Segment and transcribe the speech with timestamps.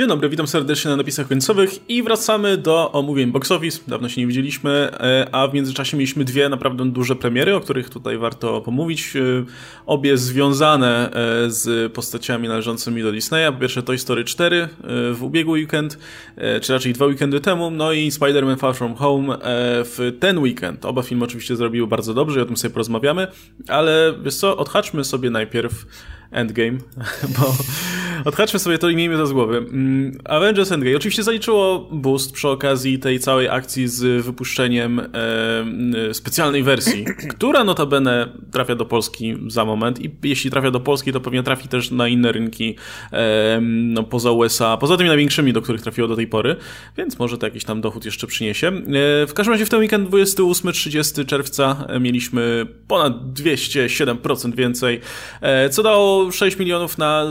[0.00, 3.80] Dzień dobry, witam serdecznie na napisach końcowych i wracamy do omówień box office.
[3.88, 7.90] Dawno się nie widzieliśmy, e, a w międzyczasie mieliśmy dwie naprawdę duże premiery, o których
[7.90, 9.16] tutaj warto pomówić.
[9.16, 9.20] E,
[9.86, 13.52] obie związane e, z postaciami należącymi do Disneya.
[13.52, 14.68] Po pierwsze Toy Story 4
[15.12, 15.98] w ubiegły weekend,
[16.62, 19.38] czy raczej dwa weekendy temu, no i Spider-Man Far From Home
[19.84, 20.84] w ten weekend.
[20.84, 23.26] Oba filmy oczywiście zrobiły bardzo dobrze i o tym sobie porozmawiamy,
[23.68, 25.86] ale wiesz co, odhaczmy sobie najpierw
[26.30, 26.78] Endgame,
[27.38, 27.54] bo
[28.24, 29.56] odhaczmy sobie to i miejmy to z głowy.
[29.56, 36.62] Mm, Avengers Endgame oczywiście zaliczyło boost przy okazji tej całej akcji z wypuszczeniem e, specjalnej
[36.62, 37.04] wersji,
[37.36, 41.68] która notabene trafia do Polski za moment i jeśli trafia do Polski, to pewnie trafi
[41.68, 42.76] też na inne rynki
[43.12, 46.56] e, no, poza USA, poza tymi największymi, do których trafiło do tej pory,
[46.96, 48.68] więc może to jakiś tam dochód jeszcze przyniesie.
[48.68, 55.00] E, w każdym razie w ten weekend 28-30 czerwca mieliśmy ponad 207% więcej,
[55.40, 57.26] e, co dało 6 milionów na,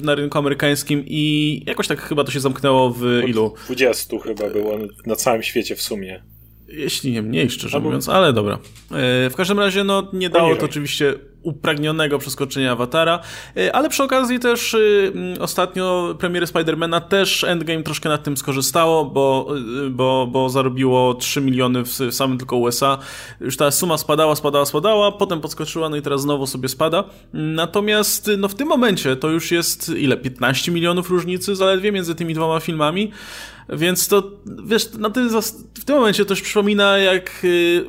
[0.00, 3.54] y, na rynku amerykańskim i jakoś tak chyba to się zamknęło w ilu?
[3.64, 6.22] 20 chyba było na całym świecie w sumie.
[6.68, 7.88] Jeśli nie mniej, szczerze Albo...
[7.88, 8.54] mówiąc, ale dobra.
[8.90, 13.20] E, w każdym razie, no, nie dało to oczywiście upragnionego przeskoczenia Awatara,
[13.56, 19.04] e, ale przy okazji też y, ostatnio premiery Spidermana też Endgame troszkę nad tym skorzystało,
[19.04, 19.48] bo,
[19.86, 22.98] y, bo, bo zarobiło 3 miliony w samym tylko USA.
[23.40, 27.04] Już ta suma spadała, spadała, spadała, potem podskoczyła, no i teraz znowu sobie spada.
[27.32, 30.16] Natomiast no w tym momencie to już jest ile?
[30.16, 33.10] 15 milionów różnicy zaledwie między tymi dwoma filmami.
[33.68, 34.30] Więc to,
[34.64, 35.28] wiesz, na tym,
[35.74, 37.84] w tym momencie już przypomina jak y,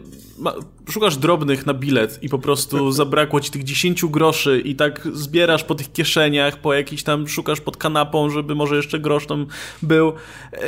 [0.89, 5.63] szukasz drobnych na bilet i po prostu zabrakło ci tych 10 groszy i tak zbierasz
[5.63, 9.47] po tych kieszeniach, po jakiś tam szukasz pod kanapą, żeby może jeszcze grosz tam
[9.81, 10.13] był.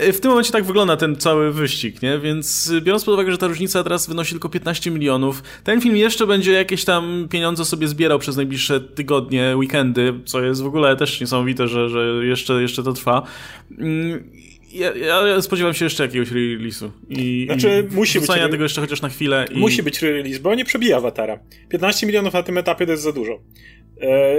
[0.08, 2.20] Y, w tym momencie tak wygląda ten cały wyścig, nie?
[2.20, 6.28] Więc biorąc pod uwagę, że ta różnica teraz wynosi tylko 15 milionów, ten film jeszcze
[6.28, 11.22] będzie jakieś tam pieniądze sobie zbierał przez najbliższe tygodnie, weekendy, co jest w ogóle też
[11.22, 13.24] niesamowite, że, że jeszcze, jeszcze to trwa
[13.78, 14.24] mm,
[14.76, 16.90] ja, ja, spodziewam się jeszcze jakiegoś release'u.
[17.10, 18.30] I, znaczy, i musi być.
[18.52, 19.46] tego jeszcze chociaż na chwilę.
[19.52, 19.58] I...
[19.58, 21.40] Musi być release, bo nie przebija awatara.
[21.70, 23.40] 15 milionów na tym etapie to jest za dużo.
[24.02, 24.36] E,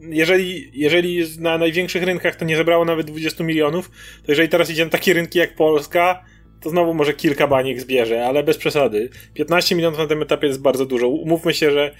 [0.00, 3.90] jeżeli, jeżeli na największych rynkach to nie zebrało nawet 20 milionów,
[4.26, 6.24] to jeżeli teraz idzie na takie rynki jak Polska,
[6.60, 9.10] to znowu może kilka baniek zbierze, ale bez przesady.
[9.34, 11.08] 15 milionów na tym etapie jest bardzo dużo.
[11.08, 11.94] Umówmy się, że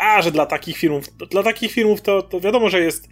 [0.00, 3.08] a, że dla takich filmów, dla takich filmów to, to wiadomo, że jest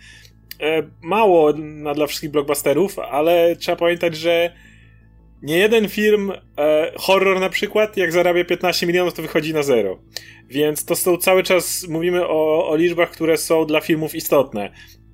[1.02, 4.52] mało na, dla wszystkich blockbusterów, ale trzeba pamiętać, że
[5.42, 9.98] nie jeden film, e, horror na przykład, jak zarabia 15 milionów, to wychodzi na zero.
[10.48, 14.72] Więc to są cały czas, mówimy o, o liczbach, które są dla filmów istotne.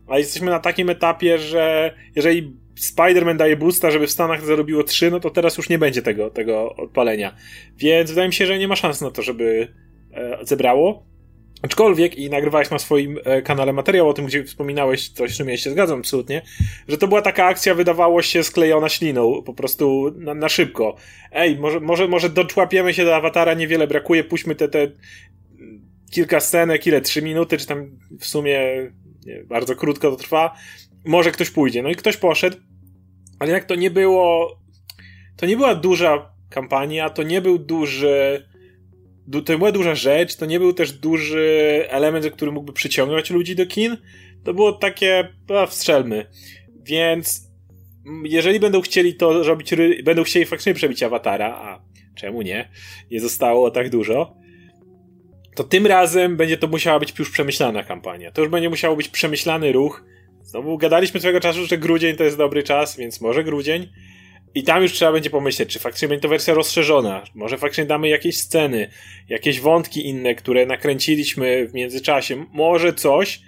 [0.08, 5.10] A jesteśmy na takim etapie, że jeżeli Spider-Man daje boosta, żeby w Stanach zarobiło 3,
[5.10, 7.36] no to teraz już nie będzie tego, tego odpalenia.
[7.76, 9.68] Więc wydaje mi się, że nie ma szans na to, żeby
[10.12, 11.06] e, zebrało.
[11.64, 15.48] Aczkolwiek, i nagrywałeś na swoim e, kanale materiał o tym, gdzie wspominałeś coś, z czym
[15.48, 16.42] ja się zgadzam absolutnie,
[16.88, 20.96] że to była taka akcja, wydawało się, sklejona śliną, po prostu na, na szybko.
[21.32, 24.90] Ej, może, może, może doczłapiemy się do awatara, niewiele brakuje, puśćmy te, te
[26.10, 28.60] kilka scenek, ile, trzy minuty, czy tam w sumie
[29.26, 30.54] nie, bardzo krótko to trwa.
[31.04, 31.82] Może ktoś pójdzie.
[31.82, 32.56] No i ktoś poszedł,
[33.38, 34.58] ale jak to nie było,
[35.36, 38.48] to nie była duża kampania, to nie był duży
[39.32, 43.66] to była duża rzecz, to nie był też duży element, który mógłby przyciągnąć ludzi do
[43.66, 43.96] kin.
[44.44, 46.26] To było takie, a, wstrzelmy.
[46.82, 47.50] Więc
[48.24, 49.70] jeżeli będą chcieli to robić,
[50.04, 51.80] będą chcieli faktycznie przebić awatara, a
[52.14, 52.68] czemu nie?
[53.10, 54.36] Nie zostało tak dużo.
[55.54, 58.30] To tym razem będzie to musiała być już przemyślana kampania.
[58.30, 60.04] To już będzie musiało być przemyślany ruch.
[60.42, 63.88] Znowu gadaliśmy swego czasu, że grudzień to jest dobry czas, więc może grudzień.
[64.54, 68.08] I tam już trzeba będzie pomyśleć, czy faktycznie będzie to wersja rozszerzona, może faktycznie damy
[68.08, 68.90] jakieś sceny,
[69.28, 73.40] jakieś wątki inne, które nakręciliśmy w międzyczasie, może coś.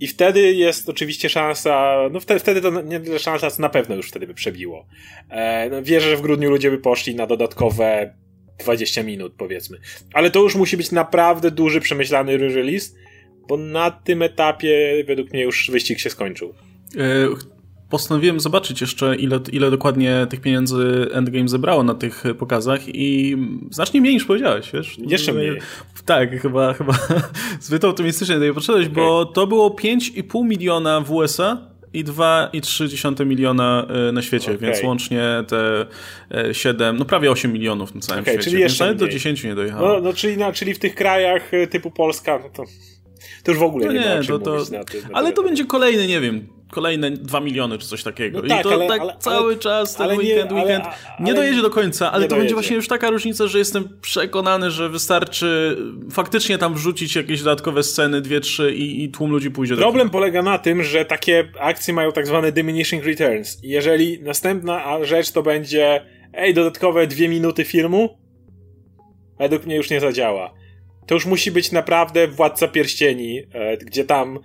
[0.00, 3.94] I wtedy jest oczywiście szansa, no wtedy, wtedy to nie tyle szansa, co na pewno
[3.94, 4.86] już wtedy by przebiło.
[5.30, 8.14] E, no wierzę, że w grudniu ludzie by poszli na dodatkowe
[8.58, 9.78] 20 minut, powiedzmy.
[10.12, 12.94] Ale to już musi być naprawdę duży, przemyślany release,
[13.48, 16.54] bo na tym etapie według mnie już wyścig się skończył.
[17.94, 23.36] Postanowiłem zobaczyć jeszcze, ile, ile dokładnie tych pieniędzy Endgame zebrało na tych pokazach i
[23.70, 24.96] znacznie mniej niż powiedziałeś, wiesz?
[24.98, 25.60] Jeszcze mniej.
[26.04, 26.92] Tak, chyba, chyba
[27.60, 28.94] zbyt optymistycznie tutaj poszedłeś, okay.
[28.94, 31.58] bo to było 5,5 miliona w USA
[31.92, 34.58] i 2,3 miliona e, na świecie, okay.
[34.58, 35.86] więc łącznie te
[36.52, 38.50] 7, e, no prawie 8 milionów na całym okay, świecie.
[38.50, 39.88] Czyli jeszcze więc do 10 nie dojechało.
[39.88, 42.64] No, no czyli, no, czyli w tych krajach e, typu Polska, no to,
[43.44, 45.02] to już w ogóle no nie, nie to, to, na tym.
[45.12, 48.38] Ale to będzie kolejny, nie wiem, kolejne 2 miliony czy coś takiego.
[48.38, 50.84] No I tak, to ale, tak ale, cały ale, czas, ten weekend, nie, weekend
[51.20, 52.40] nie dojedzie do końca, ale to dojedzie.
[52.40, 55.76] będzie właśnie już taka różnica, że jestem przekonany, że wystarczy
[56.10, 60.12] faktycznie tam wrzucić jakieś dodatkowe sceny, dwie, trzy i, i tłum ludzi pójdzie Problem do
[60.12, 63.58] polega na tym, że takie akcje mają tak zwane diminishing returns.
[63.62, 68.18] Jeżeli następna rzecz to będzie ej, dodatkowe dwie minuty filmu,
[69.38, 70.54] według mnie już nie zadziała.
[71.06, 74.38] To już musi być naprawdę Władca Pierścieni, e, gdzie tam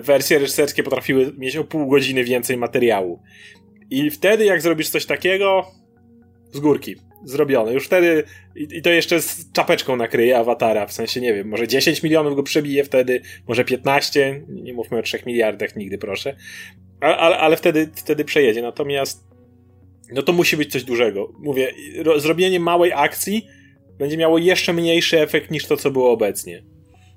[0.00, 3.22] wersje reżyserskie potrafiły mieć o pół godziny więcej materiału.
[3.90, 5.66] I wtedy, jak zrobisz coś takiego,
[6.52, 7.72] z górki, zrobione.
[7.72, 8.24] Już wtedy,
[8.56, 12.36] i, i to jeszcze z czapeczką nakryje awatara, w sensie, nie wiem, może 10 milionów
[12.36, 16.36] go przebije wtedy, może 15, nie mówmy o 3 miliardach nigdy, proszę.
[17.00, 18.62] Ale, ale wtedy, wtedy przejedzie.
[18.62, 19.24] Natomiast,
[20.12, 21.32] no to musi być coś dużego.
[21.38, 21.72] Mówię,
[22.16, 23.46] zrobienie małej akcji,
[23.98, 26.73] będzie miało jeszcze mniejszy efekt niż to, co było obecnie.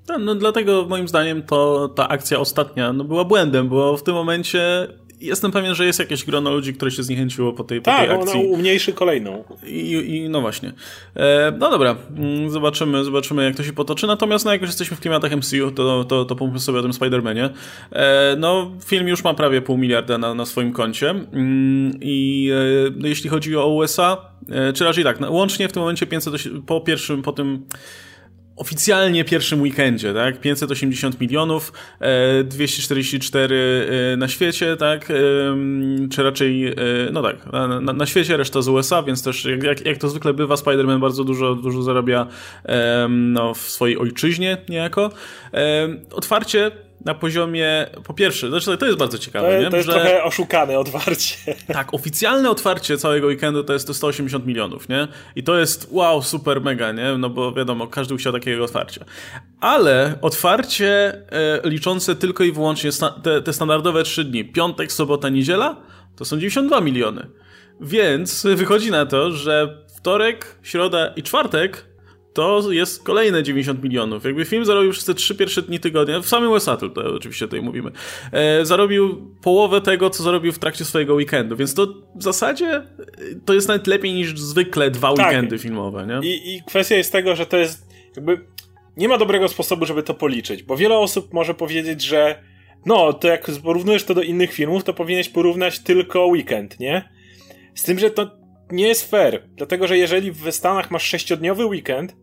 [0.08, 4.14] No, no dlatego moim zdaniem to ta akcja ostatnia no, była błędem, bo w tym
[4.14, 4.88] momencie
[5.20, 8.16] jestem pewien, że jest jakieś grono ludzi, które się zniechęciło po tej, po tak, tej
[8.16, 8.40] akcji.
[8.40, 9.44] Tak, umniejszy kolejną.
[9.66, 10.72] I, I, no właśnie.
[11.16, 14.06] E, no dobra, mm, zobaczymy, zobaczymy jak to się potoczy.
[14.06, 16.90] Natomiast no, jak już jesteśmy w klimatach MCU, to, to, to pomówmy sobie o tym
[16.90, 17.50] Spider-Manie.
[17.92, 22.50] E, no, film już ma prawie pół miliarda na, na swoim koncie mm, i
[23.02, 24.16] e, jeśli chodzi o USA,
[24.48, 26.34] e, czy raczej tak, no, łącznie w tym momencie 500
[26.66, 27.66] po pierwszym, po tym
[28.58, 30.40] oficjalnie pierwszym weekendzie, tak?
[30.40, 31.72] 580 milionów,
[32.44, 35.12] 244 e, e, na świecie, tak?
[36.10, 36.74] Czy raczej, e,
[37.12, 37.36] no tak,
[37.80, 41.24] na, na, świecie, reszta z USA, więc też jak, jak to zwykle bywa, Spider-Man bardzo
[41.24, 42.26] dużo, dużo zarabia
[43.08, 45.10] no, w swojej ojczyźnie niejako.
[46.10, 46.70] Otwarcie
[47.04, 49.70] na poziomie, po pierwsze, znaczy to jest bardzo ciekawe, to, nie?
[49.70, 51.36] To jest że, trochę oszukane otwarcie.
[51.72, 55.08] Tak, oficjalne otwarcie całego weekendu to jest to 180 milionów, nie?
[55.36, 57.18] I to jest wow, super, mega, nie?
[57.18, 59.04] No bo wiadomo, każdy chciał takiego otwarcia.
[59.60, 65.28] Ale otwarcie e, liczące tylko i wyłącznie sta te, te standardowe trzy dni, piątek, sobota,
[65.28, 65.76] niedziela,
[66.16, 67.26] to są 92 miliony.
[67.80, 71.87] Więc wychodzi na to, że wtorek, środa i czwartek
[72.38, 74.24] to jest kolejne 90 milionów.
[74.24, 77.62] Jakby film zarobił przez te trzy pierwsze dni tygodnia, w samym USA tutaj oczywiście tutaj
[77.62, 77.90] mówimy,
[78.32, 81.86] e, zarobił połowę tego, co zarobił w trakcie swojego weekendu, więc to
[82.16, 82.84] w zasadzie e,
[83.44, 85.26] to jest nawet lepiej niż zwykle dwa tak.
[85.26, 86.28] weekendy filmowe, nie?
[86.28, 87.86] I, I kwestia jest tego, że to jest
[88.16, 88.40] jakby
[88.96, 92.42] nie ma dobrego sposobu, żeby to policzyć, bo wiele osób może powiedzieć, że
[92.86, 97.08] no, to jak porównujesz to do innych filmów, to powinieneś porównać tylko weekend, nie?
[97.74, 98.30] Z tym, że to
[98.70, 102.16] nie jest fair, dlatego że jeżeli w Stanach masz sześciodniowy weekend,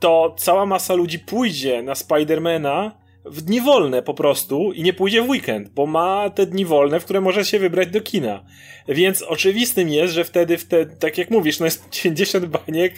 [0.00, 5.22] to cała masa ludzi pójdzie na Spidermana w dni wolne po prostu i nie pójdzie
[5.22, 8.44] w weekend, bo ma te dni wolne, w które może się wybrać do kina.
[8.88, 12.94] Więc oczywistym jest, że wtedy, wtedy tak jak mówisz, no jest 90 baniek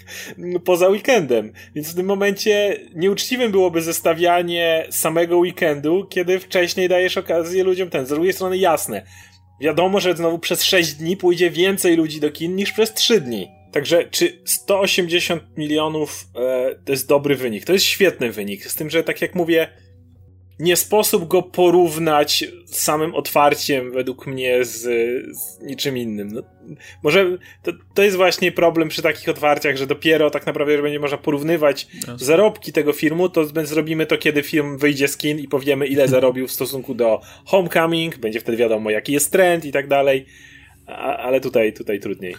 [0.64, 1.52] poza weekendem.
[1.75, 8.06] Więc w tym momencie nieuczciwym byłoby zestawianie samego weekendu, kiedy wcześniej dajesz okazję ludziom ten.
[8.06, 9.02] Z drugiej strony jasne.
[9.61, 13.60] Wiadomo, że znowu przez 6 dni pójdzie więcej ludzi do kin niż przez 3 dni.
[13.73, 17.65] Także czy 180 milionów e, to jest dobry wynik?
[17.65, 18.67] To jest świetny wynik.
[18.67, 19.69] Z tym, że tak jak mówię,
[20.61, 24.83] nie sposób go porównać z samym otwarciem, według mnie, z,
[25.37, 26.29] z niczym innym.
[26.33, 26.43] No,
[27.03, 31.01] może to, to jest właśnie problem przy takich otwarciach, że dopiero tak naprawdę, że będzie
[31.01, 32.19] można porównywać Jasne.
[32.19, 36.49] zarobki tego filmu, to zrobimy to, kiedy film wyjdzie z kin i powiemy, ile zarobił
[36.49, 40.27] w stosunku do Homecoming, będzie wtedy wiadomo, jaki jest trend i tak dalej,
[40.87, 42.35] A, ale tutaj, tutaj trudniej.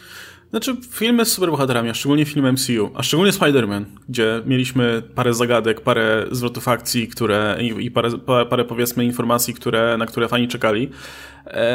[0.51, 5.81] Znaczy, filmy z superbohaterami, a szczególnie film MCU, a szczególnie Spider-Man, gdzie mieliśmy parę zagadek,
[5.81, 8.09] parę zwrotów akcji, które i, i parę,
[8.49, 10.89] parę, powiedzmy informacji, które, na które fani czekali,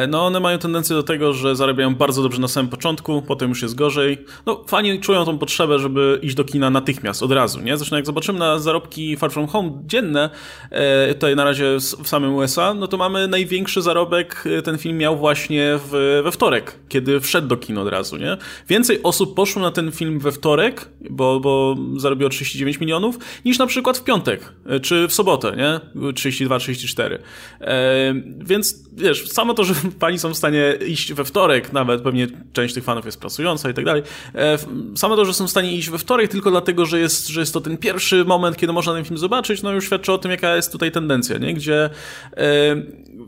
[0.08, 3.62] no one mają tendencję do tego, że zarabiają bardzo dobrze na samym początku, potem już
[3.62, 4.24] jest gorzej.
[4.46, 7.76] No fani czują tą potrzebę, żeby iść do kina natychmiast, od razu, nie?
[7.76, 10.31] Zresztą jak zobaczymy na zarobki Far From Home dzienne,
[10.70, 14.98] e, tutaj na razie w samym USA, no to mamy największy zarobek, e, ten film
[14.98, 18.36] miał właśnie w, we wtorek, kiedy wszedł do kina od razu, nie?
[18.69, 23.67] Więcej osób poszło na ten film we wtorek, bo, bo zarobiło 39 milionów, niż na
[23.67, 24.52] przykład w piątek,
[24.82, 25.81] czy w sobotę, nie?
[26.12, 27.19] 32-34.
[27.60, 32.27] E, więc wiesz, samo to, że fani są w stanie iść we wtorek, nawet pewnie
[32.53, 34.03] część tych fanów jest pracująca i tak dalej.
[34.34, 34.58] E,
[34.96, 37.55] Samo to, że są w stanie iść we wtorek tylko dlatego, że jest, że jest
[37.55, 40.56] to ten pierwszy moment, kiedy można ten film zobaczyć, no już świadczy o tym, jaka
[40.56, 41.55] jest tutaj tendencja, nie?
[41.55, 41.91] Gdzie
[42.36, 42.41] e,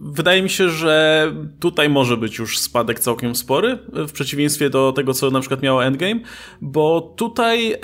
[0.01, 5.15] wydaje mi się, że tutaj może być już spadek całkiem spory, w przeciwieństwie do tego,
[5.15, 6.21] co na przykład miało Endgame,
[6.61, 7.79] bo tutaj e,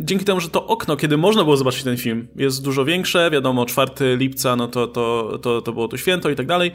[0.00, 3.66] dzięki temu, że to okno, kiedy można było zobaczyć ten film, jest dużo większe, wiadomo,
[3.66, 6.72] 4 lipca, no to, to, to, to było to święto i tak dalej,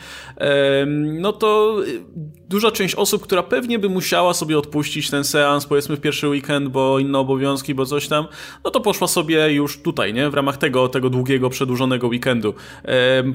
[1.22, 6.02] no to duża część osób, która pewnie by musiała sobie odpuścić ten seans, powiedzmy w
[6.02, 8.26] pierwszy weekend, bo inne obowiązki, bo coś tam,
[8.64, 10.30] no to poszła sobie już tutaj, nie?
[10.30, 12.54] W ramach tego, tego długiego, przedłużonego weekendu.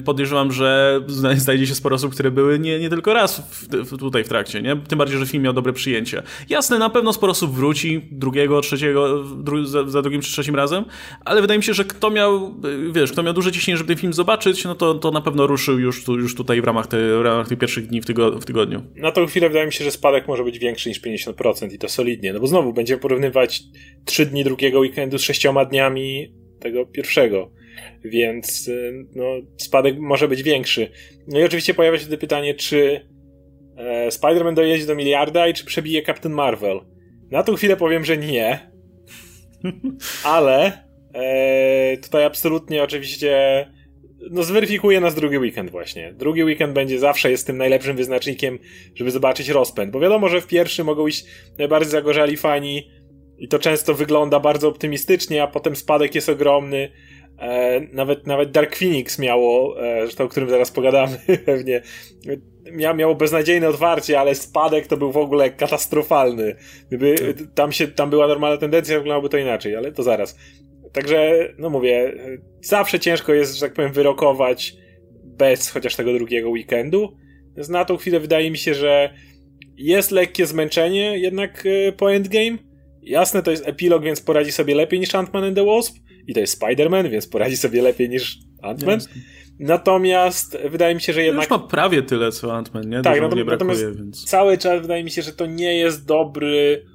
[0.05, 1.01] Podejrzewam, że
[1.35, 3.41] znajdzie się sporo osób, które były nie, nie tylko raz
[3.71, 4.77] w, tutaj w trakcie, nie?
[4.87, 6.23] Tym bardziej, że film miał dobre przyjęcie.
[6.49, 10.85] Jasne, na pewno sporo osób wróci drugiego, trzeciego, dru za, za, drugim czy trzecim razem,
[11.25, 12.55] ale wydaje mi się, że kto miał,
[12.91, 15.79] wiesz, kto miał duże ciśnienie, żeby ten film zobaczyć, no to, to na pewno ruszył
[15.79, 18.01] już, tu, już tutaj w ramach, te, w ramach tych pierwszych dni
[18.41, 18.83] w tygodniu.
[19.01, 21.89] Na tą chwilę wydaje mi się, że spadek może być większy niż 50% i to
[21.89, 23.63] solidnie, no bo znowu będziemy porównywać
[24.05, 27.51] trzy dni drugiego weekendu z sześcioma dniami tego pierwszego.
[28.03, 29.25] Więc y, no,
[29.57, 30.91] spadek może być większy.
[31.27, 33.07] No i oczywiście pojawia się wtedy pytanie, czy
[33.77, 36.79] e, Spider-Man dojedzie do miliarda i czy przebije Captain Marvel.
[37.31, 38.71] Na tą chwilę powiem, że nie.
[40.23, 43.65] Ale e, tutaj absolutnie oczywiście
[44.29, 46.13] no zweryfikuje nas drugi weekend właśnie.
[46.13, 48.59] Drugi weekend będzie zawsze jest tym najlepszym wyznacznikiem,
[48.95, 51.25] żeby zobaczyć rozpęd, bo wiadomo, że w pierwszy mogą iść
[51.57, 52.91] najbardziej zagorzali fani
[53.37, 56.91] i to często wygląda bardzo optymistycznie, a potem spadek jest ogromny.
[57.39, 61.81] E, nawet, nawet Dark Phoenix miało, e, o którym zaraz pogadamy pewnie,
[62.71, 66.55] mia, miało beznadziejne otwarcie, ale spadek to był w ogóle katastrofalny.
[66.87, 70.37] Gdyby tam, się, tam była normalna tendencja, wyglądałoby to inaczej, ale to zaraz.
[70.93, 72.13] Także, no mówię,
[72.61, 74.73] zawsze ciężko jest, że tak powiem, wyrokować
[75.23, 77.17] bez chociaż tego drugiego weekendu.
[77.69, 79.13] Na tą chwilę wydaje mi się, że
[79.77, 82.57] jest lekkie zmęczenie jednak e, po endgame.
[83.01, 85.97] Jasne, to jest epilog, więc poradzi sobie lepiej niż Ant-Man and the Wasp.
[86.27, 89.07] I to jest Spider-Man, więc poradzi sobie lepiej niż Ant-Man.
[89.59, 91.43] Natomiast wydaje mi się, że jednak.
[91.43, 93.01] Już ma prawie tyle co Ant-Man, nie?
[93.01, 94.25] Tak, natomiast, brakuje, natomiast więc...
[94.25, 96.85] cały czas wydaje mi się, że to nie jest dobry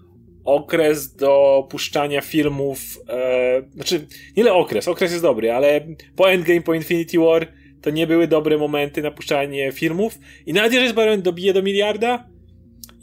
[0.47, 2.79] okres do puszczania filmów.
[3.09, 5.87] E, znaczy, ile okres, okres jest dobry, ale
[6.17, 7.47] po Endgame, po Infinity War
[7.83, 10.19] to nie były dobre momenty na puszczanie filmów.
[10.47, 12.29] I nawet jeżeli Spider-Man dobije do miliarda,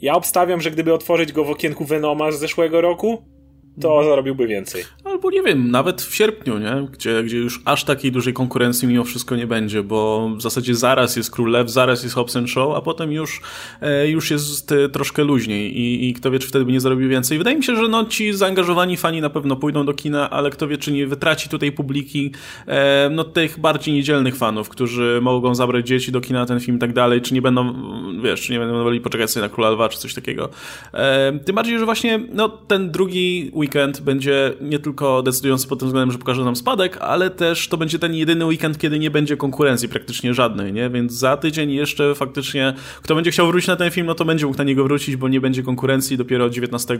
[0.00, 3.33] ja obstawiam, że gdyby otworzyć go w okienku Venoma z zeszłego roku,
[3.80, 4.08] to mhm.
[4.08, 4.84] zarobiłby więcej.
[5.04, 6.88] Albo nie wiem, nawet w sierpniu, nie?
[6.92, 11.16] Gdzie, gdzie już aż takiej dużej konkurencji mimo wszystko nie będzie, bo w zasadzie zaraz
[11.16, 13.40] jest Król Lew, zaraz jest Hobson Show, a potem już,
[13.80, 17.38] e, już jest troszkę luźniej i, i kto wie, czy wtedy by nie zarobił więcej.
[17.38, 20.68] Wydaje mi się, że no, ci zaangażowani fani na pewno pójdą do kina, ale kto
[20.68, 22.32] wie, czy nie wytraci tutaj publiki
[22.66, 26.76] e, no, tych bardziej niedzielnych fanów, którzy mogą zabrać dzieci do kina na ten film
[26.76, 27.74] i tak dalej, czy nie będą,
[28.22, 30.48] wiesz, czy nie będą woli poczekać sobie na Króla Lwa, czy coś takiego.
[30.92, 35.88] E, tym bardziej, że właśnie no, ten drugi weekend będzie nie tylko decydujący pod tym
[35.88, 39.36] względem, że pokaże nam spadek, ale też to będzie ten jedyny weekend, kiedy nie będzie
[39.36, 40.90] konkurencji praktycznie żadnej, nie?
[40.90, 44.46] Więc za tydzień jeszcze faktycznie, kto będzie chciał wrócić na ten film, no to będzie
[44.46, 46.16] mógł na niego wrócić, bo nie będzie konkurencji.
[46.16, 46.98] Dopiero 19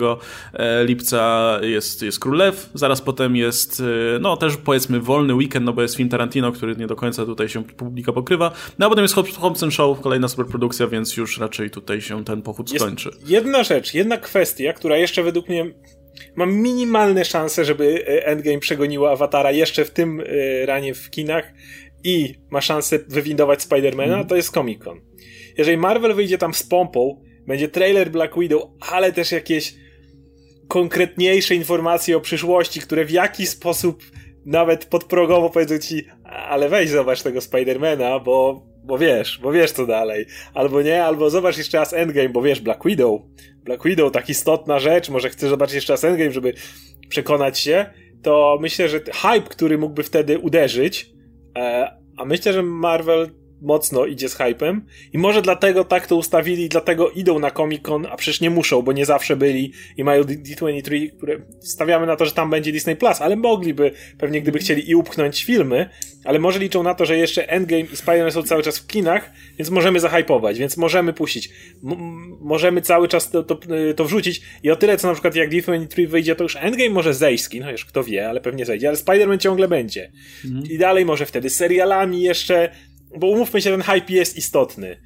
[0.52, 3.80] e, lipca jest, jest Królew, zaraz potem jest,
[4.16, 7.26] e, no też powiedzmy wolny weekend, no bo jest film Tarantino, który nie do końca
[7.26, 8.52] tutaj się publika pokrywa.
[8.78, 12.70] No a potem jest Hobson Show, kolejna superprodukcja, więc już raczej tutaj się ten pochód
[12.70, 13.08] skończy.
[13.08, 15.74] Jest jedna rzecz, jedna kwestia, która jeszcze według mnie
[16.36, 21.52] mam minimalne szanse, żeby e, Endgame przegoniło Awatara jeszcze w tym e, ranie w kinach
[22.04, 24.26] i ma szansę wywindować Spidermana, mm.
[24.26, 25.00] to jest Comic Con.
[25.58, 29.74] Jeżeli Marvel wyjdzie tam z pompą, będzie trailer Black Widow, ale też jakieś
[30.68, 34.02] konkretniejsze informacje o przyszłości, które w jakiś sposób
[34.46, 39.86] nawet podprogowo powiedzą ci, ale weź zobacz tego Spidermana, bo, bo wiesz, bo wiesz co
[39.86, 40.26] dalej.
[40.54, 43.20] Albo nie, albo zobacz jeszcze raz Endgame, bo wiesz, Black Widow.
[43.64, 46.54] Black Widow, tak istotna rzecz, może chcesz zobaczyć jeszcze raz Endgame, żeby
[47.08, 47.86] przekonać się,
[48.22, 51.10] to myślę, że hype, który mógłby wtedy uderzyć,
[51.58, 53.30] e, a myślę, że Marvel
[53.62, 58.06] mocno idzie z hypem i może dlatego tak to ustawili, dlatego idą na Comic Con,
[58.06, 62.24] a przecież nie muszą, bo nie zawsze byli i mają D23, które stawiamy na to,
[62.26, 65.90] że tam będzie Disney Plus, ale mogliby pewnie gdyby chcieli i upchnąć filmy,
[66.24, 69.30] ale może liczą na to, że jeszcze Endgame i Spider-Man są cały czas w kinach,
[69.58, 71.50] więc możemy zahypować, więc możemy puścić.
[71.84, 73.58] M możemy cały czas to, to,
[73.96, 77.14] to, wrzucić i o tyle, co na przykład jak D23 wyjdzie, to już Endgame może
[77.14, 80.12] zejść no już kto wie, ale pewnie zejdzie, ale Spider-Man ciągle będzie.
[80.44, 80.64] Mhm.
[80.70, 82.70] I dalej może wtedy serialami jeszcze
[83.18, 85.00] bo umówmy się, ten hype jest istotny.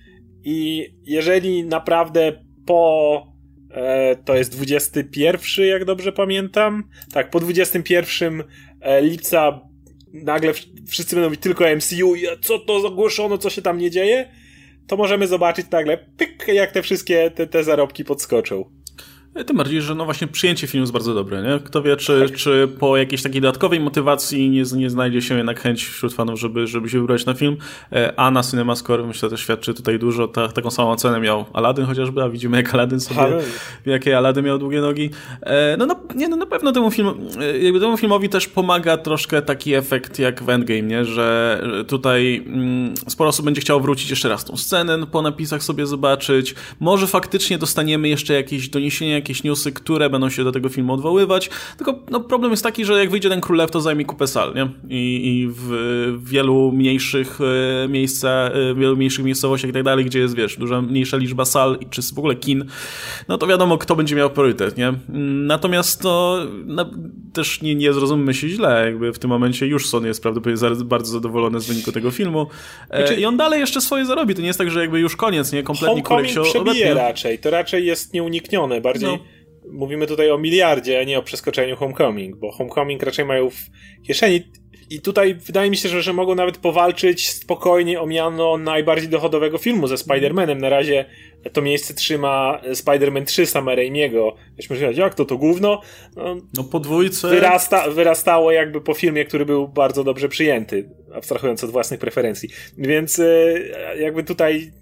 [0.44, 3.26] I jeżeli naprawdę po
[3.70, 6.84] e, to jest 21, jak dobrze pamiętam.
[7.12, 8.42] Tak, po 21
[8.80, 9.60] e, lipca
[10.12, 10.52] nagle
[10.88, 14.28] wszyscy będą mówić tylko MCU i co to zagłoszono, co się tam nie dzieje,
[14.86, 18.77] to możemy zobaczyć nagle, pyk, jak te wszystkie te, te zarobki podskoczą.
[19.46, 21.60] Tym bardziej, że no właśnie przyjęcie filmu jest bardzo dobre, nie?
[21.64, 22.36] Kto wie, czy, tak.
[22.36, 26.66] czy po jakiejś takiej dodatkowej motywacji nie, nie znajdzie się jednak chęć wśród fanów, żeby,
[26.66, 27.56] żeby się wybrać na film.
[27.92, 30.28] E, a na CinemaScore myślę, że świadczy tutaj dużo.
[30.28, 33.20] Ta, taką samą cenę miał Aladdin chociażby, a widzimy jak Aladdin sobie,
[33.86, 35.10] jakie Aladdin miał długie nogi.
[35.40, 37.08] E, no, no, nie, no na pewno temu, film,
[37.40, 41.04] e, jakby temu filmowi też pomaga troszkę taki efekt jak w Endgame, nie?
[41.04, 45.86] Że tutaj mm, sporo osób będzie chciało wrócić jeszcze raz tą scenę po napisach sobie
[45.86, 46.54] zobaczyć.
[46.80, 51.50] Może faktycznie dostaniemy jeszcze jakieś doniesienia, jakieś newsy, które będą się do tego filmu odwoływać.
[51.76, 54.54] Tylko no, problem jest taki, że jak wyjdzie ten Król Lew, to zajmie kupę sal,
[54.54, 54.68] nie?
[54.88, 60.18] I, i w, wielu mniejszych e, miejscach, e, wielu mniejszych miejscowościach i tak dalej, gdzie
[60.18, 62.64] jest, wiesz, duża, mniejsza liczba sal, czy w ogóle kin,
[63.28, 64.92] no to wiadomo, kto będzie miał priorytet, nie?
[65.46, 66.90] Natomiast to no,
[67.32, 71.12] też nie, nie zrozummy się źle, jakby w tym momencie już Sony jest prawdopodobnie bardzo
[71.12, 72.46] zadowolony z wyniku tego filmu.
[72.90, 74.34] E, znaczy, I on dalej jeszcze swoje zarobi.
[74.34, 75.62] To nie jest tak, że jakby już koniec, nie?
[75.62, 77.38] Kompletnie Homecoming się przebije raczej.
[77.38, 78.80] To raczej jest nieuniknione.
[78.80, 79.17] Bardziej no.
[79.72, 83.56] Mówimy tutaj o miliardzie, a nie o przeskoczeniu Homecoming, bo Homecoming raczej mają w
[84.06, 84.42] kieszeni
[84.90, 89.58] i tutaj wydaje mi się, że, że mogą nawet powalczyć spokojnie o miano najbardziej dochodowego
[89.58, 90.60] filmu ze Spider-Manem.
[90.60, 91.04] Na razie
[91.52, 94.36] to miejsce trzyma Spider-Man 3 Sama Raimiego.
[94.56, 95.80] Weźmy powiedzieć, jak to, to gówno?
[96.16, 97.28] No, no podwójce.
[97.28, 102.48] Wyrasta, wyrastało jakby po filmie, który był bardzo dobrze przyjęty, abstrahując od własnych preferencji.
[102.78, 103.24] Więc e,
[103.98, 104.72] jakby tutaj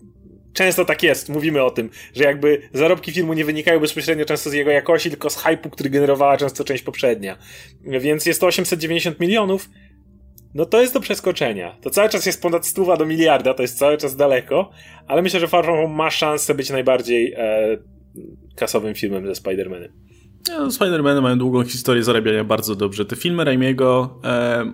[0.56, 4.52] często tak jest, mówimy o tym, że jakby zarobki filmu nie wynikają bezpośrednio często z
[4.52, 7.38] jego jakości, tylko z hypu, który generowała często część poprzednia.
[7.84, 9.68] Więc jest to 890 milionów,
[10.54, 11.76] no to jest do przeskoczenia.
[11.80, 14.70] To cały czas jest ponad stuwa do miliarda, to jest cały czas daleko,
[15.06, 17.78] ale myślę, że Far From Home ma szansę być najbardziej e,
[18.56, 19.88] kasowym filmem ze Spider-Manem.
[20.48, 23.04] No, Spider-Many mają długą historię zarabiania bardzo dobrze.
[23.04, 24.64] Te filmy Raimiego e, e,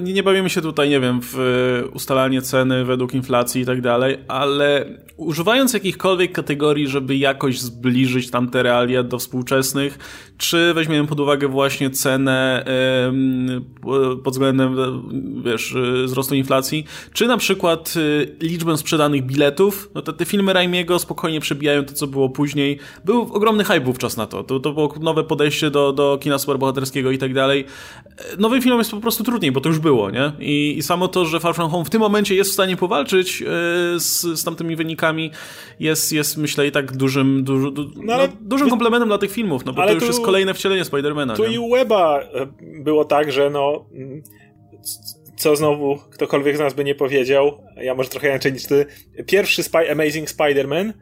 [0.00, 1.36] nie bawimy się tutaj, nie wiem, w
[1.94, 4.86] ustalanie ceny według inflacji i tak dalej, ale
[5.16, 9.98] używając jakichkolwiek kategorii, żeby jakoś zbliżyć tamte realia do współczesnych,
[10.38, 12.64] czy weźmiemy pod uwagę właśnie cenę
[14.24, 14.76] pod względem,
[15.44, 15.74] wiesz,
[16.04, 17.94] wzrostu inflacji, czy na przykład
[18.40, 22.78] liczbę sprzedanych biletów, no to te filmy Raimiego spokojnie przebijają to, co było później.
[23.04, 24.44] Był ogromny hype wówczas na to.
[24.44, 27.64] To, to było nowe podejście do, do kina superbohaterskiego i tak dalej.
[28.06, 30.32] E, nowym filmom jest po prostu trudno trudniej, bo to już było, nie?
[30.38, 33.40] I, i samo to, że Far From Home w tym momencie jest w stanie powalczyć
[33.40, 33.46] yy,
[33.96, 35.30] z, z tamtymi wynikami,
[35.80, 39.64] jest, jest myślę i tak dużym, du, du, no, no, dużym komplementem dla tych filmów,
[39.64, 41.36] no bo to już tu, jest kolejne wcielenie Spidermana.
[41.36, 41.54] Tu nie?
[41.54, 42.46] i u Weba e,
[42.82, 43.86] było tak, że no
[45.36, 48.86] co znowu ktokolwiek z nas by nie powiedział, ja może trochę inaczej niż ty,
[49.26, 50.92] pierwszy Spy Amazing Spider-Man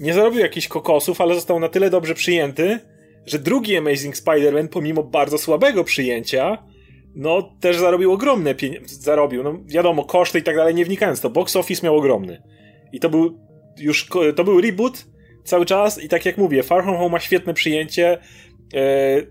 [0.00, 2.78] nie zarobił jakichś kokosów, ale został na tyle dobrze przyjęty,
[3.26, 6.58] że drugi Amazing Spider-Man, pomimo bardzo słabego przyjęcia,
[7.14, 8.94] no też zarobił ogromne pieniądze.
[8.94, 11.30] Zarobił, no wiadomo, koszty i tak dalej, nie wnikając to.
[11.30, 12.42] Box office miał ogromny.
[12.92, 13.38] I to był
[13.78, 15.06] już, to był reboot
[15.44, 18.18] cały czas i tak jak mówię, Far From Home ma świetne przyjęcie,
[18.74, 19.22] e,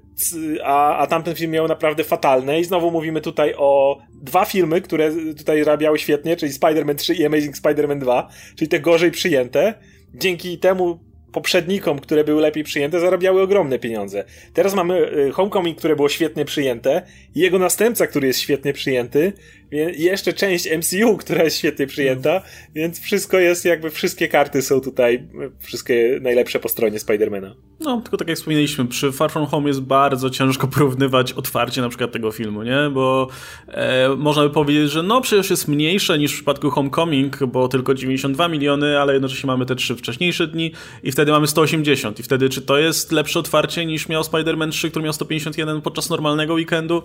[0.64, 5.12] a, a tamten film miał naprawdę fatalne i znowu mówimy tutaj o dwa filmy, które
[5.38, 9.74] tutaj zarabiały świetnie, czyli Spider-Man 3 i Amazing Spider-Man 2, czyli te gorzej przyjęte.
[10.14, 14.24] Dzięki temu poprzednikom, które były lepiej przyjęte, zarabiały ogromne pieniądze.
[14.54, 17.02] Teraz mamy y, Homecoming, które było świetnie przyjęte,
[17.36, 19.34] i jego następca, który jest świetnie przyjęty,
[19.72, 22.42] i jeszcze część MCU, która jest świetnie przyjęta,
[22.76, 25.28] więc wszystko jest jakby, wszystkie karty są tutaj,
[25.60, 27.56] wszystkie najlepsze po stronie Spidermana.
[27.80, 31.90] No, tylko tak jak wspomnieliśmy, przy Far From Home jest bardzo ciężko porównywać otwarcie na
[31.90, 32.90] przykład tego filmu, nie?
[32.94, 33.28] Bo
[33.68, 37.94] e, można by powiedzieć, że no przecież jest mniejsze niż w przypadku Homecoming, bo tylko
[37.94, 40.72] 92 miliony, ale jednocześnie mamy te trzy wcześniejsze dni
[41.04, 44.90] i wtedy mamy 180 i wtedy czy to jest lepsze otwarcie niż miał Spider-Man 3,
[44.90, 47.04] który miał 151 podczas normalnego weekendu?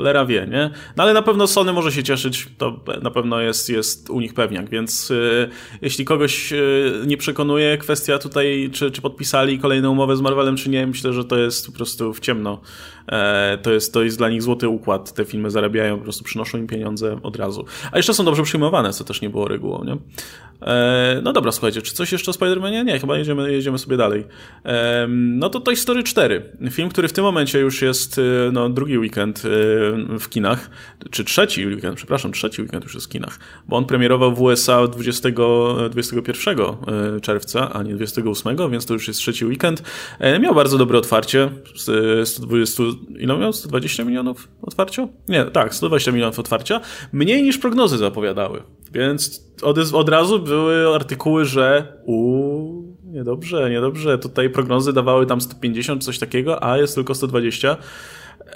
[0.00, 0.70] Cholera wie, nie?
[0.96, 4.34] No ale na pewno Sony może się cieszyć, to na pewno jest, jest u nich
[4.34, 5.48] pewniak, więc y,
[5.82, 10.70] jeśli kogoś y, nie przekonuje kwestia tutaj, czy, czy podpisali kolejną umowę z Marvelem, czy
[10.70, 12.60] nie, myślę, że to jest po prostu w ciemno.
[13.12, 15.12] E, to, jest, to jest dla nich złoty układ.
[15.12, 17.64] Te filmy zarabiają, po prostu przynoszą im pieniądze od razu.
[17.92, 19.96] A jeszcze są dobrze przyjmowane, co też nie było regułą, nie?
[20.62, 22.84] E, no dobra, słuchajcie, czy coś jeszcze o Spider-Manie?
[22.84, 24.24] Nie, chyba jedziemy, jedziemy sobie dalej.
[24.64, 26.42] E, no to Toy Story 4.
[26.70, 29.42] Film, który w tym momencie już jest y, no, drugi weekend
[30.20, 30.70] w kinach,
[31.10, 34.86] czy trzeci weekend, przepraszam, trzeci weekend już jest w kinach, bo on premierował w USA
[34.86, 35.28] 20,
[35.90, 36.56] 21
[37.22, 39.82] czerwca, a nie 28, więc to już jest trzeci weekend.
[40.40, 41.50] Miał bardzo dobre otwarcie,
[42.24, 42.82] 120
[43.18, 43.52] ile miał?
[43.52, 45.08] 120 milionów otwarcia?
[45.28, 46.80] Nie, tak, 120 milionów otwarcia.
[47.12, 48.62] Mniej niż prognozy zapowiadały.
[48.92, 54.18] Więc od, od razu były artykuły, że u niedobrze, niedobrze.
[54.18, 57.76] Tutaj prognozy dawały tam 150 coś takiego, a jest tylko 120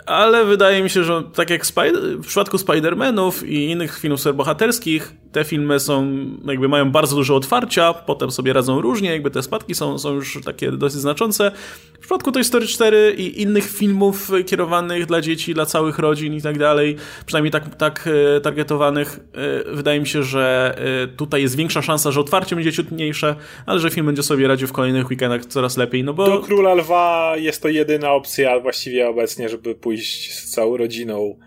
[0.06, 5.44] ale wydaje mi się, że tak jak w przypadku Spider-Manów i innych filmów superbohaterskich, te
[5.44, 9.98] filmy są, jakby mają bardzo dużo otwarcia, potem sobie radzą różnie, jakby te spadki są,
[9.98, 11.50] są już takie dosyć znaczące.
[11.94, 16.42] W przypadku Toy Story 4 i innych filmów kierowanych dla dzieci, dla całych rodzin i
[16.42, 19.20] tak dalej, przynajmniej tak, tak e, targetowanych,
[19.68, 23.36] e, wydaje mi się, że e, tutaj jest większa szansa, że otwarcie będzie ciut mniejsze,
[23.66, 26.26] ale że film będzie sobie radził w kolejnych weekendach coraz lepiej, no bo...
[26.26, 31.38] Do Króla Lwa jest to jedyna opcja właściwie obecnie, żeby pójść z całą rodziną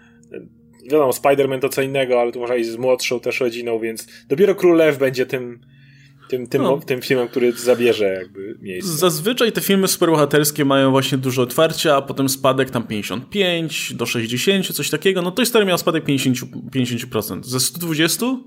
[0.92, 4.56] wiadomo, Spider-Man to co innego, ale tu można iść z młodszą też rodziną, więc dopiero
[4.56, 5.60] Król Lew będzie tym
[6.30, 6.80] tym, tym, no.
[6.86, 8.92] tym filmem, który zabierze jakby miejsce.
[8.92, 14.68] Zazwyczaj te filmy superbohaterskie mają właśnie dużo otwarcia, a potem spadek tam 55 do 60,
[14.68, 15.22] coś takiego.
[15.22, 16.46] No to historia miała spadek 50%.
[16.76, 17.44] 50%.
[17.44, 18.38] Ze 120 e,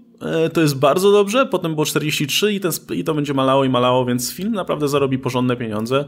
[0.53, 4.05] to jest bardzo dobrze, potem było 43 i, ten, i to będzie malało i malało,
[4.05, 6.05] więc film naprawdę zarobi porządne pieniądze.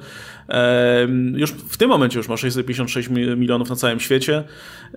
[0.48, 4.44] E, już w tym momencie już ma 656 milionów na całym świecie,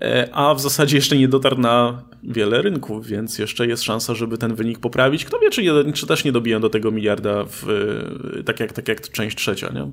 [0.01, 4.38] e, a w zasadzie jeszcze nie dotarł na wiele rynków, więc jeszcze jest szansa, żeby
[4.38, 5.25] ten wynik poprawić.
[5.25, 7.63] Kto wie, czy, czy też nie dobiją do tego miliarda, w,
[8.45, 9.91] tak, jak, tak jak część trzecia, nie?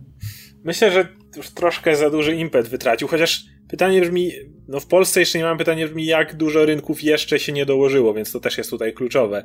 [0.65, 4.33] Myślę, że już troszkę za duży impet wytracił, chociaż pytanie brzmi,
[4.69, 8.15] no w Polsce jeszcze nie mam pytania brzmi, jak dużo rynków jeszcze się nie dołożyło,
[8.15, 9.45] więc to też jest tutaj kluczowe.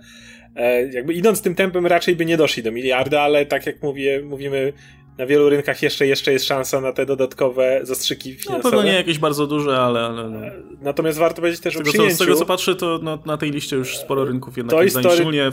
[0.55, 4.21] E, jakby idąc tym tempem raczej by nie doszli do miliarda, ale tak jak mówię,
[4.25, 4.73] mówimy,
[5.17, 8.63] na wielu rynkach jeszcze, jeszcze jest szansa na te dodatkowe zastrzyki finansowe.
[8.63, 9.99] No pewno nie jakieś bardzo duże, ale...
[9.99, 10.39] ale no.
[10.81, 12.17] Natomiast warto powiedzieć też z tego, o przyjęciu.
[12.17, 14.99] Co, z tego co patrzę, to na, na tej liście już sporo rynków jednak jest,
[14.99, 15.15] story...
[15.15, 15.51] szczególnie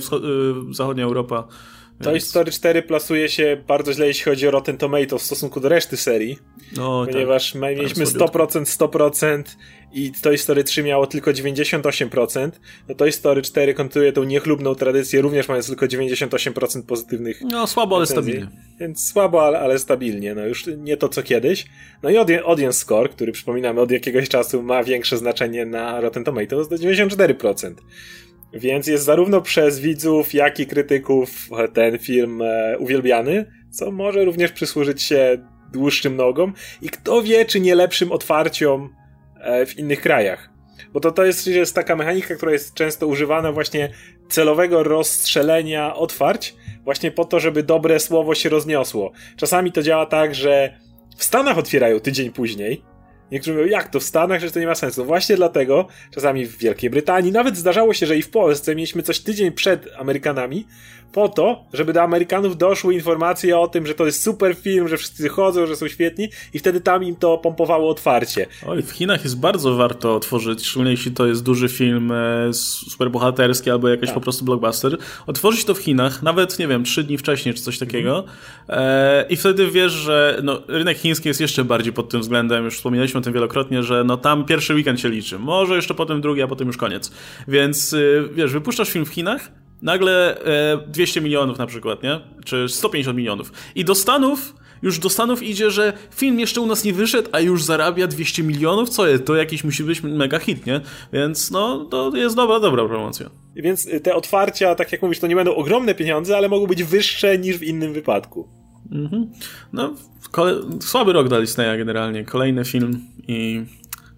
[0.71, 1.49] zachodnia Europa.
[2.03, 5.69] Toy Story 4 plasuje się bardzo źle, jeśli chodzi o Rotten Tomatoes w stosunku do
[5.69, 6.39] reszty serii.
[6.77, 9.43] No, ponieważ tak, mieliśmy 100%, 100%
[9.93, 12.51] i Toy Story 3 miało tylko 98%.
[12.89, 17.41] No Toy Story 4 kontynuuje tą niechlubną tradycję, również mając tylko 98% pozytywnych.
[17.45, 18.49] No słabo, ale stabilnie.
[18.81, 20.35] Więc słabo, ale, ale, stabilnie.
[20.35, 21.67] No już nie to co kiedyś.
[22.03, 26.69] No i Audience Score, który przypominamy od jakiegoś czasu ma większe znaczenie na Rotten Tomatoes,
[26.69, 27.75] do 94%.
[28.55, 34.53] Więc jest zarówno przez widzów, jak i krytyków ten film e, uwielbiany, co może również
[34.53, 35.39] przysłużyć się
[35.73, 38.95] dłuższym nogom i kto wie, czy nie lepszym otwarciom
[39.41, 40.51] e, w innych krajach.
[40.93, 43.91] Bo to, to jest, jest taka mechanika, która jest często używana właśnie
[44.29, 49.13] celowego rozstrzelenia otwarć, właśnie po to, żeby dobre słowo się rozniosło.
[49.37, 50.79] Czasami to działa tak, że
[51.17, 52.83] w Stanach otwierają tydzień później,
[53.35, 55.05] Niektórzy mówią, jak to w Stanach, że to nie ma sensu.
[55.05, 59.21] Właśnie dlatego czasami w Wielkiej Brytanii, nawet zdarzało się, że i w Polsce mieliśmy coś
[59.21, 60.67] tydzień przed Amerykanami,
[61.15, 64.97] po to, żeby do Amerykanów doszły informacje o tym, że to jest super film, że
[64.97, 68.47] wszyscy chodzą, że są świetni i wtedy tam im to pompowało otwarcie.
[68.67, 73.71] Oj, w Chinach jest bardzo warto otworzyć, szczególnie jeśli to jest duży film e, superbohaterski
[73.71, 74.15] albo jakiś tak.
[74.15, 74.99] po prostu blockbuster.
[75.27, 78.25] Otworzyć to w Chinach, nawet, nie wiem, trzy dni wcześniej czy coś takiego
[78.69, 82.77] e, i wtedy wiesz, że no, rynek chiński jest jeszcze bardziej pod tym względem, już
[82.77, 86.47] wspominaliśmy tym wielokrotnie, że no tam pierwszy weekend się liczy, może jeszcze potem drugi, a
[86.47, 87.13] potem już koniec.
[87.49, 89.51] Więc y, wiesz, wypuszczasz film w Chinach,
[89.83, 92.21] nagle e, 200 milionów na przykład, nie?
[92.45, 93.53] Czy 150 milionów.
[93.75, 97.41] I do Stanów, już do Stanów idzie, że film jeszcze u nas nie wyszedł, a
[97.41, 98.89] już zarabia 200 milionów?
[98.89, 99.25] Co jest?
[99.25, 100.81] To jakiś musi być mega hit, nie?
[101.13, 103.31] Więc no, to jest dobra, dobra promocja.
[103.57, 107.39] Więc te otwarcia, tak jak mówisz, to nie będą ogromne pieniądze, ale mogą być wyższe
[107.39, 108.64] niż w innym wypadku.
[108.93, 109.31] Mhm.
[109.73, 109.95] No,
[110.81, 112.25] słaby rok dla Disneya generalnie.
[112.25, 113.65] Kolejny film i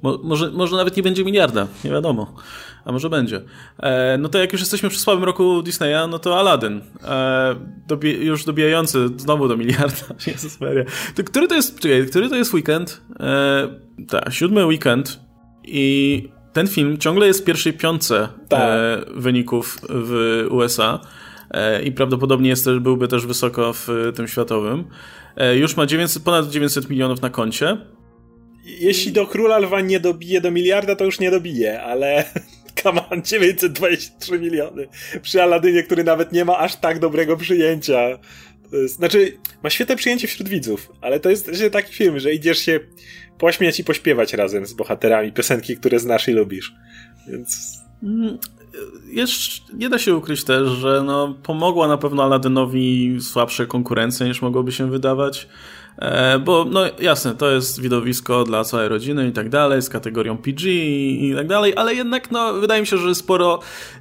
[0.03, 2.35] Mo może, może nawet nie będzie miliarda, nie wiadomo.
[2.85, 3.41] A może będzie.
[3.79, 6.81] E, no to jak już jesteśmy przy słabym roku Disneya, no to Aladdin.
[7.05, 7.55] E,
[7.87, 10.15] dobie, już dobijający znowu do miliarda.
[10.27, 10.85] Jezus Maria.
[11.15, 13.01] To, który to jest, czekaj, który to jest weekend?
[13.21, 13.69] E,
[14.09, 15.21] tak, siódmy weekend
[15.65, 18.61] i ten film ciągle jest w pierwszej piątce tak.
[18.61, 21.01] e, wyników w USA
[21.85, 24.85] i prawdopodobnie jest, byłby też wysoko w tym światowym.
[25.37, 27.77] E, już ma 900, ponad 900 milionów na koncie
[28.67, 32.25] jeśli do Króla Lwa nie dobije do miliarda, to już nie dobije, ale
[32.83, 34.89] come on, 923 miliony
[35.23, 38.19] przy Aladynie, który nawet nie ma aż tak dobrego przyjęcia.
[38.73, 42.81] Jest, znaczy, ma świetne przyjęcie wśród widzów, ale to jest taki film, że idziesz się
[43.39, 46.75] pośmiać i pośpiewać razem z bohaterami piosenki, które znasz i lubisz.
[47.29, 47.79] Więc...
[49.05, 54.43] Jeszcze nie da się ukryć też, że no, pomogła na pewno Aladynowi słabsza konkurencja niż
[54.43, 55.49] mogłoby się wydawać.
[55.99, 60.37] E, bo no jasne, to jest widowisko dla całej rodziny i tak dalej, z kategorią
[60.37, 63.61] PG i, tak dalej, ale jednak no wydaje mi się, że sporo,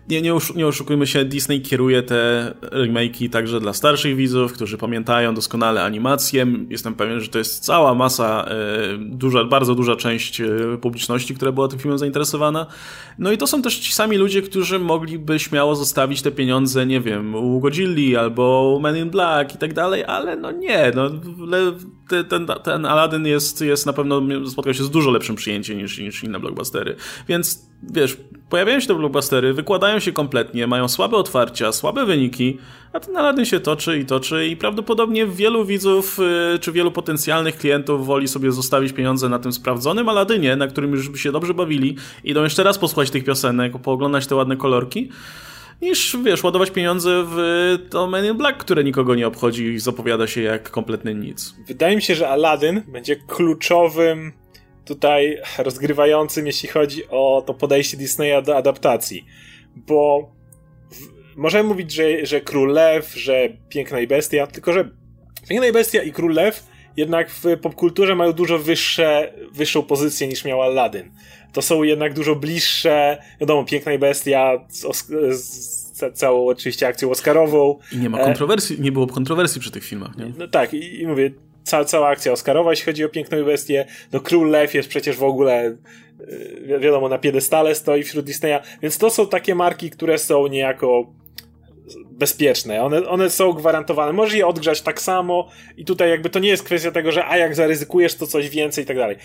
[0.10, 5.36] nie, nie, nie oszukujmy się, Disney kieruje te remake'i także dla starszych widzów, którzy pamiętają
[5.36, 6.48] doskonale animację.
[6.70, 10.48] Jestem pewien, że to jest cała masa, e, duża, bardzo duża część e,
[10.82, 12.66] publiczności, która była tym filmem zainteresowana.
[13.20, 17.02] No i to są też ci sami ludzie, którzy mogliby śmiało zostawić te pieniądze, nie
[17.02, 21.10] wiem, u Godzilli albo Men in Black i tak dalej, ale no nie, no
[22.30, 26.24] ten, ten Aladdin jest, jest na pewno, spotkał się z dużo lepszym przyjęciem niż, niż
[26.24, 26.96] inne blockbustery.
[27.28, 28.18] Więc wiesz,
[28.50, 32.58] pojawiają się te blockbustery, wykładają się kompletnie, mają słabe otwarcia, słabe wyniki,
[32.94, 36.20] a ten Aladdin się toczy i toczy i prawdopodobnie wielu widzów
[36.56, 40.92] y, czy wielu potencjalnych klientów woli sobie zostawić pieniądze na tym sprawdzonym Aladynie, na którym
[40.92, 45.10] już by się dobrze bawili, idą jeszcze raz posłuchać tych piosenek, pooglądać te ładne kolorki
[45.86, 47.38] niż, wiesz, ładować pieniądze w
[47.90, 51.56] to Men in Black, które nikogo nie obchodzi i zapowiada się jak kompletny nic.
[51.68, 54.34] Wydaje mi się, że Aladdin będzie kluczowym
[54.86, 59.26] tutaj rozgrywającym, jeśli chodzi o to podejście Disneya do adaptacji.
[59.76, 60.32] Bo
[60.92, 64.90] w, możemy mówić, że, że Król Lew, że Piękna i Bestia, tylko że
[65.50, 70.46] Piękna i Bestia i Król Lew jednak w popkulturze mają dużo wyższe, wyższą pozycję niż
[70.46, 71.12] miał Aladdin.
[71.54, 77.80] To są jednak dużo bliższe, wiadomo, Piękna i Bestia z, z całą oczywiście akcją Oscarową.
[77.92, 80.32] I nie ma e, kontrowersji, nie było kontrowersji przy tych filmach, nie?
[80.38, 81.32] No tak, i, i mówię,
[81.64, 83.86] cała, cała akcja Oscarowa, jeśli chodzi o Piękną i Bestię.
[84.12, 85.76] No Król Lew jest przecież w ogóle
[86.70, 91.14] e, wiadomo, na piedestale stoi wśród Disneya, więc to są takie marki, które są niejako
[92.16, 92.84] bezpieczne.
[92.84, 94.14] One, one są gwarantowane.
[94.14, 97.38] Możesz je odgrzać tak samo i tutaj jakby to nie jest kwestia tego, że a
[97.38, 99.18] jak zaryzykujesz, to coś więcej i tak dalej.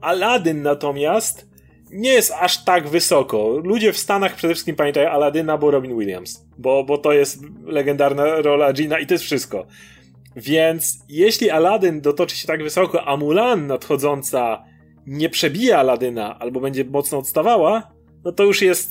[0.00, 1.48] Aladdin natomiast
[1.90, 3.48] nie jest aż tak wysoko.
[3.64, 6.44] Ludzie w Stanach przede wszystkim pamiętają Aladyna, bo Robin Williams.
[6.58, 9.66] Bo, bo to jest legendarna rola Gina i to jest wszystko.
[10.36, 14.64] Więc jeśli Aladdin dotoczy się tak wysoko, a Mulan nadchodząca
[15.06, 17.90] nie przebije Aladyna albo będzie mocno odstawała,
[18.24, 18.90] no to już jest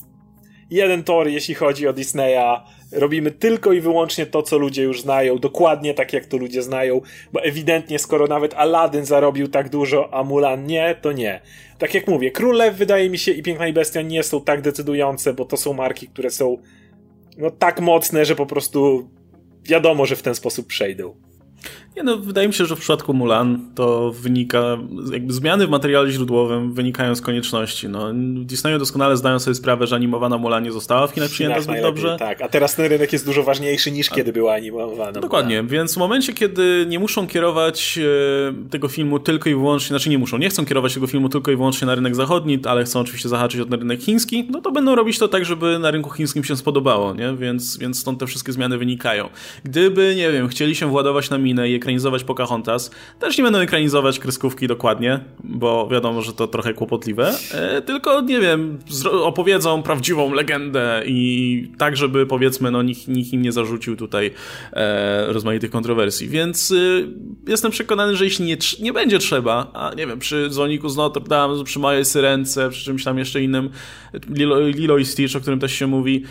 [0.70, 2.64] jeden tor, jeśli chodzi o Disneya.
[2.92, 7.02] Robimy tylko i wyłącznie to, co ludzie już znają, dokładnie tak, jak to ludzie znają,
[7.34, 11.42] bo ewidentnie, skoro nawet Aladdin zarobił tak dużo, a Mulan nie, to nie.
[11.78, 15.34] Tak jak mówię, Królew wydaje mi się i Piękna i Bestia nie są tak decydujące,
[15.34, 16.58] bo to są marki, które są
[17.38, 19.10] no tak mocne, że po prostu
[19.64, 21.16] wiadomo, że w ten sposób przejdą.
[21.98, 24.78] Nie no, wydaje mi się, że w przypadku Mulan to wynika,
[25.12, 27.90] jakby zmiany w materiale źródłowym wynikają z konieczności.
[27.90, 31.82] No, Disneyu doskonale zdają sobie sprawę, że animowana Mulan nie została w Chinach przyjęta zbyt
[31.82, 32.16] dobrze.
[32.20, 35.12] Tak, a teraz ten rynek jest dużo ważniejszy niż a, kiedy była animowana.
[35.12, 35.68] Dokładnie, Mulan.
[35.68, 40.18] więc w momencie, kiedy nie muszą kierować e, tego filmu tylko i wyłącznie, znaczy nie
[40.18, 43.30] muszą, nie chcą kierować tego filmu tylko i wyłącznie na rynek zachodni, ale chcą oczywiście
[43.30, 46.58] zahaczyć od rynek chiński, no to będą robić to tak, żeby na rynku chińskim się
[46.58, 47.36] spodobało, nie?
[47.36, 49.30] Więc, więc stąd te wszystkie zmiany wynikają.
[49.64, 52.92] Gdyby, nie wiem, chcieli się władować na minę i ekranizować Pocahontas.
[53.20, 57.34] Też nie będą ekranizować kreskówki dokładnie, bo wiadomo, że to trochę kłopotliwe.
[57.52, 58.80] E, tylko, nie wiem,
[59.24, 64.32] opowiedzą prawdziwą legendę i tak, żeby powiedzmy, no nikt, nikt im nie zarzucił tutaj
[64.74, 66.30] e, rozmaitych kontrowersji.
[66.30, 67.08] Więc y,
[67.48, 71.24] jestem przekonany, że jeśli nie, nie będzie trzeba, a nie wiem, przy Dzwoniku z Notre
[71.24, 73.70] Dame, przy Małej Syrence, przy czymś tam jeszcze innym,
[74.30, 76.24] Lilo, Lilo i Stitch, o którym też się mówi,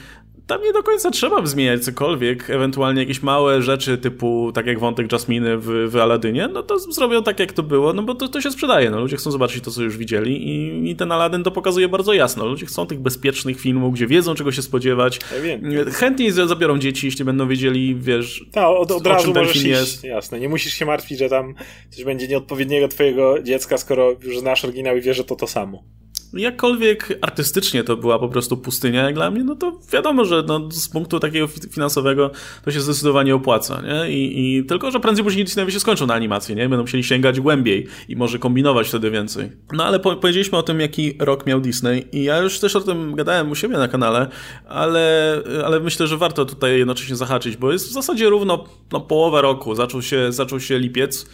[0.47, 5.13] tam nie do końca trzeba zmieniać cokolwiek, ewentualnie jakieś małe rzeczy typu, tak jak wątek
[5.13, 8.41] Jasminy w, w Aladynie, no to zrobią tak jak to było, no bo to, to
[8.41, 11.51] się sprzedaje, no ludzie chcą zobaczyć to, co już widzieli i, i ten Aladyn to
[11.51, 12.47] pokazuje bardzo jasno.
[12.47, 15.21] Ludzie chcą tych bezpiecznych filmów, gdzie wiedzą, czego się spodziewać.
[15.45, 20.05] Ja Chętniej zabiorą dzieci, jeśli będą wiedzieli, wiesz, Ta, od, od razu możesz iść, jest.
[20.05, 21.55] Jasne, nie musisz się martwić, że tam
[21.91, 25.97] coś będzie nieodpowiedniego twojego dziecka, skoro już znasz oryginał i wiesz, że to to samo
[26.33, 30.69] jakkolwiek artystycznie to była po prostu pustynia jak dla mnie, no to wiadomo, że no,
[30.71, 32.31] z punktu takiego finansowego
[32.65, 34.11] to się zdecydowanie opłaca, nie?
[34.11, 36.69] I, i tylko, że prędzej później Disneyowie się skończą na animację, nie?
[36.69, 39.53] Będą musieli sięgać głębiej i może kombinować wtedy więcej.
[39.73, 42.81] No ale po, powiedzieliśmy o tym, jaki rok miał Disney i ja już też o
[42.81, 44.29] tym gadałem u siebie na kanale,
[44.69, 49.41] ale, ale myślę, że warto tutaj jednocześnie zahaczyć, bo jest w zasadzie równo no, połowa
[49.41, 51.27] roku, zaczął się, zaczął się lipiec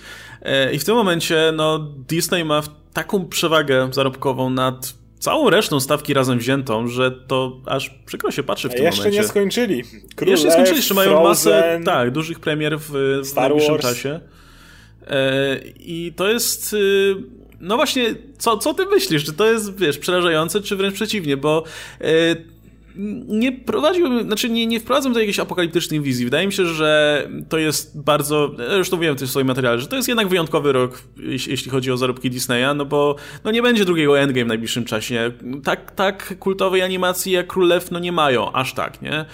[0.42, 1.78] e, i w tym momencie no,
[2.08, 8.30] Disney ma taką przewagę zarobkową nad całą resztą stawki razem wziętą, że to aż przykro
[8.30, 9.20] się patrzy w tym jeszcze momencie.
[9.20, 9.84] nie skończyli.
[10.16, 12.90] Król jeszcze nie skończyli, jeszcze mają masę tak, dużych premier w,
[13.24, 13.82] w najbliższym Wars.
[13.82, 14.20] czasie.
[15.06, 16.72] E, I to jest...
[16.72, 17.16] Y,
[17.60, 19.24] no właśnie, co, co ty myślisz?
[19.24, 21.36] Czy to jest, wiesz, przerażające, czy wręcz przeciwnie?
[21.36, 21.64] Bo
[22.00, 22.04] e,
[23.26, 26.24] nie prowadziłbym, znaczy nie, nie wprowadzam do jakiejś apokaliptycznej wizji.
[26.24, 29.96] Wydaje mi się, że to jest bardzo, zresztą wiem też w swoim materiale, że to
[29.96, 34.18] jest jednak wyjątkowy rok, jeśli chodzi o zarobki Disneya, no bo no nie będzie drugiego
[34.18, 35.32] Endgame w najbliższym czasie.
[35.64, 39.24] Tak, tak kultowej animacji jak Królew no nie mają, aż tak, nie?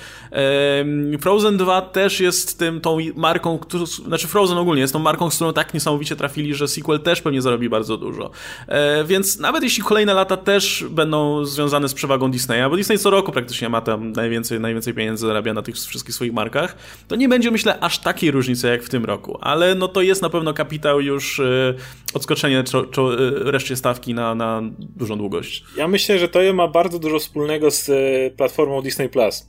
[1.21, 5.35] Frozen 2 też jest tym, tą marką, którą, znaczy Frozen ogólnie jest tą marką, z
[5.35, 8.31] którą tak niesamowicie trafili, że sequel też pewnie zarobi bardzo dużo.
[8.67, 13.11] E, więc nawet jeśli kolejne lata też będą związane z przewagą Disneya, bo Disney co
[13.11, 16.77] roku praktycznie praktycznie ma tam najwięcej, najwięcej pieniędzy zarabia na tych wszystkich swoich markach,
[17.09, 20.23] to nie będzie myślę aż takiej różnicy jak w tym roku, ale no to jest
[20.23, 21.75] na pewno kapitał już y,
[22.15, 25.65] odskoczenie czo, czo, y, reszcie stawki na, na dużą długość.
[25.77, 29.47] Ja myślę, że to ma bardzo dużo wspólnego z y, platformą Disney Plus.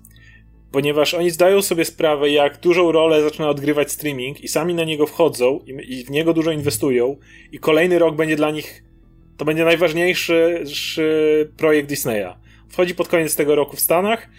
[0.71, 5.07] ponieważ oni zdają sobie sprawę, jak dużą rolę zaczyna odgrywać streaming i sami na niego
[5.07, 7.17] wchodzą i, w niego dużo inwestują
[7.51, 8.83] i kolejny rok będzie dla nich
[9.37, 10.65] to będzie najważniejszy
[11.57, 12.48] projekt Disneya.
[12.69, 14.29] Wchodzi pod koniec tego roku w Stanach,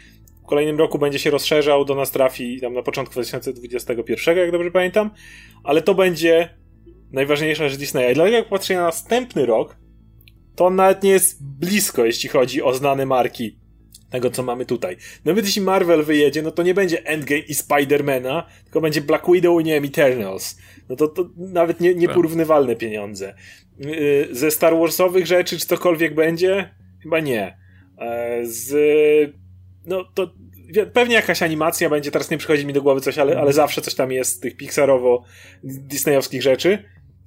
[0.42, 4.70] w kolejnym roku będzie się rozszerzał, do nas trafi tam na początku 2021, jak dobrze
[4.70, 5.10] pamiętam,
[5.64, 6.48] ale to będzie
[7.12, 8.10] najważniejsza rzecz Disneya.
[8.12, 9.76] I dlatego jak patrzę na następny rok,
[10.56, 13.60] to on nawet nie jest blisko, jeśli chodzi o znane marki
[14.10, 14.96] tego, co mamy tutaj.
[15.24, 19.60] Nawet jeśli Marvel wyjedzie, no to nie będzie Endgame i Spidermana, tylko będzie Black Widow
[19.60, 20.58] i nie wiem, Eternals.
[20.88, 23.34] No to, to nawet nie, nieporównywalne pieniądze.
[23.78, 26.74] Yy, ze Star Warsowych rzeczy, czy cokolwiek będzie?
[27.02, 27.59] Chyba nie.
[28.00, 28.72] E, z...
[29.86, 30.30] No to
[30.92, 33.94] pewnie jakaś animacja będzie, teraz nie przychodzi mi do głowy coś, ale, ale zawsze coś
[33.94, 36.84] tam jest z tych Pixarowo-Disneyowskich rzeczy.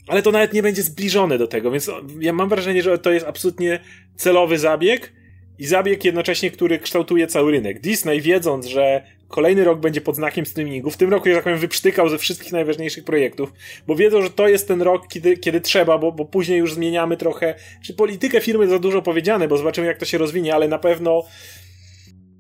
[0.08, 3.26] Ale to nawet nie będzie zbliżone do tego, więc ja mam wrażenie, że to jest
[3.26, 3.80] absolutnie
[4.16, 5.14] celowy zabieg
[5.60, 7.82] i zabieg jednocześnie, który kształtuje cały rynek.
[7.82, 9.04] Disney, wiedząc, że
[9.34, 12.52] kolejny rok będzie pod znakiem streamingu, w tym roku, że tak powiem, wyprztykał ze wszystkich
[12.52, 13.54] najważniejszych projektów,
[13.88, 17.18] bo wiedzą, że to jest ten rok, kiedy, kiedy trzeba, bo, bo później już zmieniamy
[17.18, 20.80] trochę, czy politykę firmy za dużo powiedziane, bo zobaczymy, jak to się rozwinie, ale na
[20.80, 21.24] pewno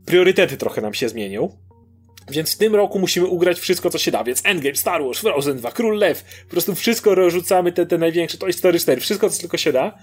[0.06, 1.58] priorytety trochę nam się zmienią.
[2.32, 4.24] Więc w tym roku musimy ugrać wszystko, co się da.
[4.24, 6.24] Więc Endgame, Star Wars, Frozen 2, Król Lew.
[6.44, 9.98] Po prostu wszystko rozrzucamy, te, te największe, Toy Story 4, wszystko, co tylko się da.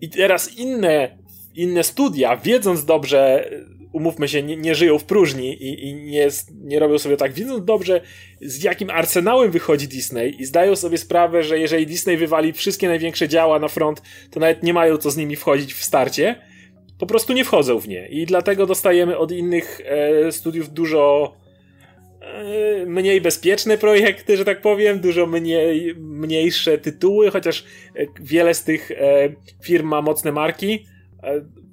[0.00, 1.18] I teraz inne
[1.58, 3.50] inne studia, wiedząc dobrze,
[3.92, 7.64] umówmy się, nie, nie żyją w próżni i, i nie, nie robią sobie tak, wiedząc
[7.64, 8.00] dobrze,
[8.40, 13.28] z jakim arsenałem wychodzi Disney i zdają sobie sprawę, że jeżeli Disney wywali wszystkie największe
[13.28, 16.36] działa na front, to nawet nie mają co z nimi wchodzić w starcie,
[16.98, 18.08] po prostu nie wchodzą w nie.
[18.08, 21.34] I dlatego dostajemy od innych e, studiów dużo
[22.20, 27.64] e, mniej bezpieczne projekty, że tak powiem, dużo mniej, mniejsze tytuły, chociaż
[27.96, 29.28] e, wiele z tych e,
[29.62, 30.86] firm ma mocne marki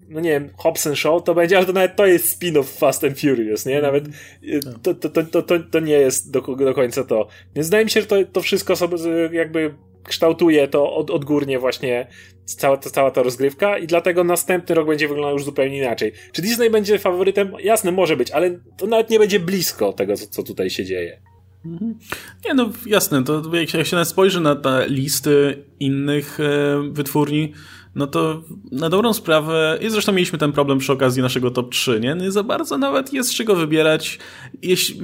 [0.10, 3.20] no nie wiem, Hobson Show to będzie, ale to nawet to jest spin-off Fast and
[3.20, 3.82] Furious, nie?
[3.82, 4.10] Nawet e,
[4.84, 7.28] to, to, to, to, to nie jest do, do końca to.
[7.56, 8.98] Więc wydaje mi się, że to, to wszystko sobie
[9.32, 12.08] jakby kształtuje to od, odgórnie właśnie
[12.46, 16.12] cała, to, cała ta rozgrywka i dlatego następny rok będzie wyglądał już zupełnie inaczej.
[16.32, 17.54] Czy Disney będzie faworytem?
[17.64, 21.22] Jasne, może być, ale to nawet nie będzie blisko tego, co, co tutaj się dzieje.
[21.66, 22.00] Mhm.
[22.46, 26.44] Nie, no jasne, to jak się, jak się spojrzy na te listy innych e,
[26.92, 27.54] wytwórni,
[27.96, 32.00] no to na dobrą sprawę, i zresztą mieliśmy ten problem przy okazji naszego top 3,
[32.00, 32.16] nie?
[32.16, 34.20] nie za bardzo nawet jest z czego wybierać.
[34.62, 35.02] Jeśli,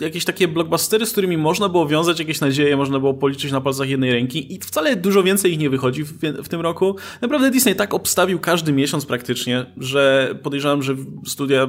[0.00, 3.88] jakieś takie blockbustery, z którymi można było wiązać jakieś nadzieje, można było policzyć na palcach
[3.88, 6.96] jednej ręki i wcale dużo więcej ich nie wychodzi w, w tym roku.
[7.22, 11.68] Naprawdę Disney tak obstawił każdy miesiąc praktycznie, że podejrzewam, że studia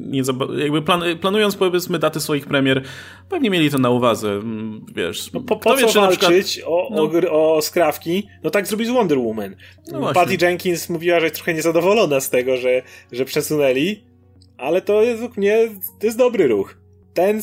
[0.00, 0.22] nie
[0.56, 2.82] jakby plan, planując powiedzmy daty swoich premier,
[3.28, 4.40] pewnie mieli to na uwadze,
[4.94, 5.32] wiesz.
[5.32, 8.28] No po, po co wie, walczyć przykład, o, no, o, o skrawki?
[8.42, 9.56] No tak zrobił z Wonder Woman.
[9.92, 14.04] No Patty Jenkins mówiła, że jest trochę niezadowolona z tego, że, że przesunęli,
[14.56, 15.68] ale to według mnie
[16.00, 16.78] to jest dobry ruch.
[17.14, 17.42] Ten,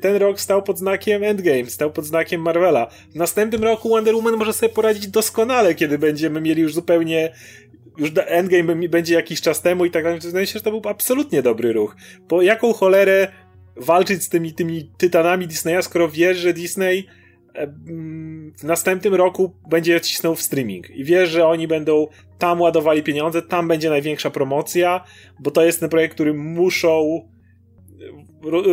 [0.00, 2.86] ten rok stał pod znakiem Endgame, stał pod znakiem Marvela.
[3.12, 7.32] W następnym roku Wonder Woman może sobie poradzić doskonale, kiedy będziemy mieli już zupełnie
[7.96, 10.20] już Endgame będzie jakiś czas temu i tak dalej.
[10.20, 11.96] Wydaje się, że to był absolutnie dobry ruch.
[12.28, 13.32] Po jaką cholerę
[13.76, 17.06] walczyć z tymi, tymi tytanami Disneya, skoro wiesz, że Disney
[18.58, 22.06] w następnym roku będzie cisnął w streaming i wiesz, że oni będą
[22.38, 25.04] tam ładowali pieniądze, tam będzie największa promocja,
[25.40, 27.28] bo to jest ten projekt, który muszą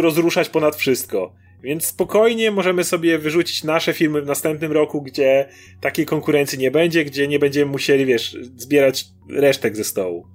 [0.02, 1.34] rozruszać ponad wszystko.
[1.64, 5.50] Więc spokojnie możemy sobie wyrzucić nasze filmy w następnym roku, gdzie
[5.82, 10.28] takiej konkurencji nie będzie, gdzie nie będziemy musieli, wiesz, zbierać resztek ze stołu.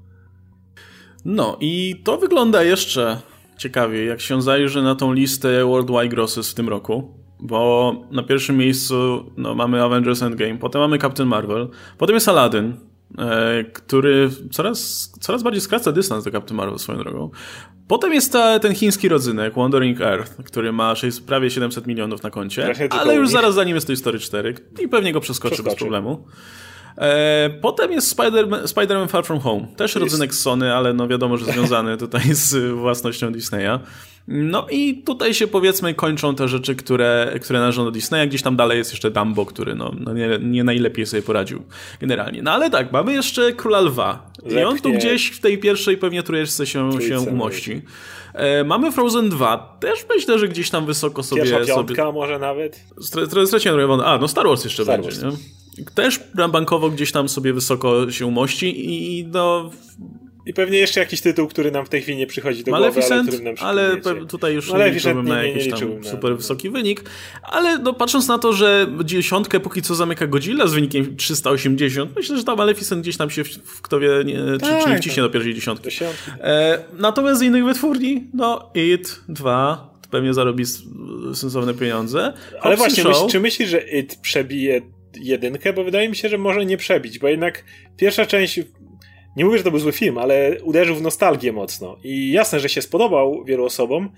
[1.24, 3.20] No i to wygląda jeszcze
[3.58, 8.56] ciekawie, jak się zajrzy na tą listę Worldwide Grosses w tym roku bo na pierwszym
[8.56, 12.72] miejscu no, mamy Avengers Endgame, potem mamy Captain Marvel, potem jest Aladdin,
[13.18, 17.30] e, który coraz, coraz bardziej skraca dystans do Captain Marvel swoją drogą.
[17.88, 22.30] Potem jest ta, ten chiński rodzynek, Wandering Earth, który ma 6, prawie 700 milionów na
[22.30, 25.74] koncie, ale już zaraz za nim jest Toy Story 4 i pewnie go przeskoczy, przeskoczy.
[25.74, 26.24] bez problemu.
[26.98, 29.66] E, potem jest Spider-Man, Spider Far From Home.
[29.76, 33.78] Też rodzynek Sony, ale no wiadomo, że związany tutaj z własnością Disneya.
[34.30, 38.28] No i tutaj się powiedzmy kończą te rzeczy, które, które należą do Disneya.
[38.28, 41.62] Gdzieś tam dalej jest jeszcze Dumbo, który no, no nie, nie najlepiej sobie poradził
[42.00, 42.42] generalnie.
[42.42, 44.30] No ale tak, mamy jeszcze Króla Lwa.
[44.50, 47.82] I on tu gdzieś w tej pierwszej pewnie trójeczce się, się umości.
[48.34, 49.76] E, mamy Frozen 2.
[49.80, 51.42] Też myślę, że gdzieś tam wysoko sobie...
[51.42, 52.12] Pierwsza piątka sobie...
[52.12, 52.84] może nawet?
[53.00, 54.04] Straciłem trochę...
[54.04, 55.36] A, no Star Wars jeszcze Star będzie, Wars.
[55.78, 55.84] nie?
[55.94, 59.70] Też bankowo gdzieś tam sobie wysoko się umości i no
[60.48, 63.54] I pewnie jeszcze jakiś tytuł, który nam w tej chwili nie przychodzi do Maleficent, głowy,
[63.60, 67.04] ale, ale tutaj już Maleficent nie, nie, na jakiś nie tam super wysoki wynik.
[67.42, 72.36] Ale no, patrząc na to, że dziesiątkę póki co zamyka Godzilla z wynikiem 380, myślę,
[72.36, 74.98] że ta Maleficent gdzieś tam się w, w kto wie, nie, tak, czy, czy nie
[74.98, 75.88] wciśnie do pierwszej dziesiątki.
[76.40, 80.64] E, natomiast z innych wytwórni, no It 2 pewnie zarobi
[81.34, 82.32] sensowne pieniądze.
[82.60, 84.80] Ale właśnie, myśl, czy myślisz, że It przebije
[85.20, 85.72] jedynkę?
[85.72, 87.64] Bo wydaje mi się, że może nie przebić, bo jednak
[87.96, 88.60] pierwsza część
[89.38, 91.96] nie mówię, że to był zły film, ale uderzył w nostalgię mocno.
[92.04, 94.08] I jasne, że się spodobał wielu osobom,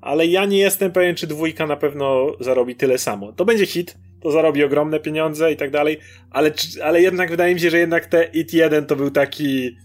[0.00, 3.32] ale ja nie jestem pewien, czy dwójka na pewno zarobi tyle samo.
[3.32, 5.98] To będzie hit, to zarobi ogromne pieniądze i tak dalej,
[6.30, 9.76] ale, ale jednak wydaje mi się, że jednak te It 1 to był taki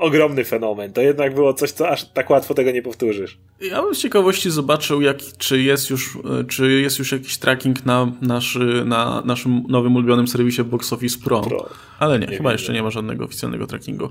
[0.00, 0.92] ogromny fenomen.
[0.92, 3.38] To jednak było coś, co aż tak łatwo tego nie powtórzysz.
[3.60, 8.12] Ja bym z ciekawości zobaczył, jak, czy, jest już, czy jest już jakiś tracking na,
[8.22, 11.40] nasz, na naszym nowym ulubionym serwisie Box Office Pro.
[11.40, 11.68] Pro.
[11.98, 14.08] Ale nie, nie chyba jeszcze nie ma żadnego oficjalnego trackingu.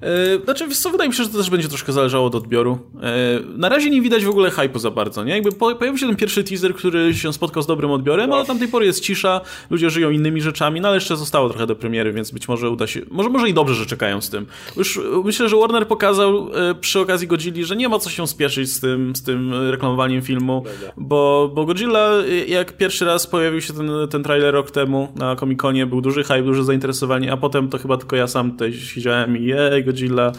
[0.00, 2.78] E, znaczy, co, wydaje mi się, że to też będzie troszkę zależało od odbioru.
[3.02, 5.32] E, na razie nie widać w ogóle hype'u za bardzo, nie?
[5.32, 8.68] Jakby pojawił się ten pierwszy teaser, który się spotkał z dobrym odbiorem, ale od tamtej
[8.68, 12.30] pory jest cisza, ludzie żyją innymi rzeczami, no ale jeszcze zostało trochę do premiery, więc
[12.30, 14.46] być może uda się, może, może i dobrze, że czekają z tym.
[14.76, 18.72] Już myślę, że Warner pokazał e, przy okazji Godzilli, że nie ma co się spieszyć
[18.72, 20.64] z tym, z tym reklamowaniem filmu,
[20.96, 22.10] bo, bo Godzilla,
[22.48, 26.42] jak pierwszy raz pojawił się ten, ten trailer rok temu na Comic-Conie, był duży hype,
[26.42, 30.32] duże zainteresowanie, a potem to chyba tylko ja sam tutaj siedziałem i jej, Godzilla,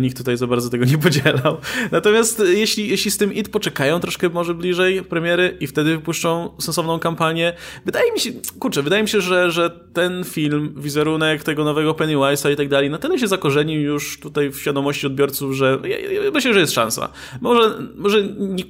[0.00, 1.56] nikt tutaj za bardzo tego nie podzielał.
[1.92, 6.98] Natomiast jeśli, jeśli z tym IT poczekają troszkę może bliżej premiery i wtedy wypuszczą sensowną
[6.98, 7.52] kampanię,
[7.84, 12.52] wydaje mi się, kurczę, wydaje mi się, że, że ten film, wizerunek tego nowego Pennywise'a
[12.52, 16.54] i tak dalej, na tyle się zakorzenił już tutaj w świadomości odbiorców, że ja, myślę,
[16.54, 17.12] że jest szansa.
[17.40, 18.64] Może, może nie,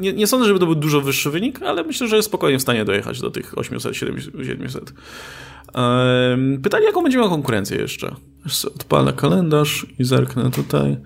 [0.00, 2.62] nie, nie, sądzę, żeby to był dużo wyższy wynik, ale myślę, że jest spokojnie w
[2.62, 4.80] stanie dojechać do tych 800-700.
[6.62, 8.14] Pytanie, jaką będzie miał konkurencję jeszcze?
[8.66, 10.96] Odpalę kalendarz i zerknę tutaj.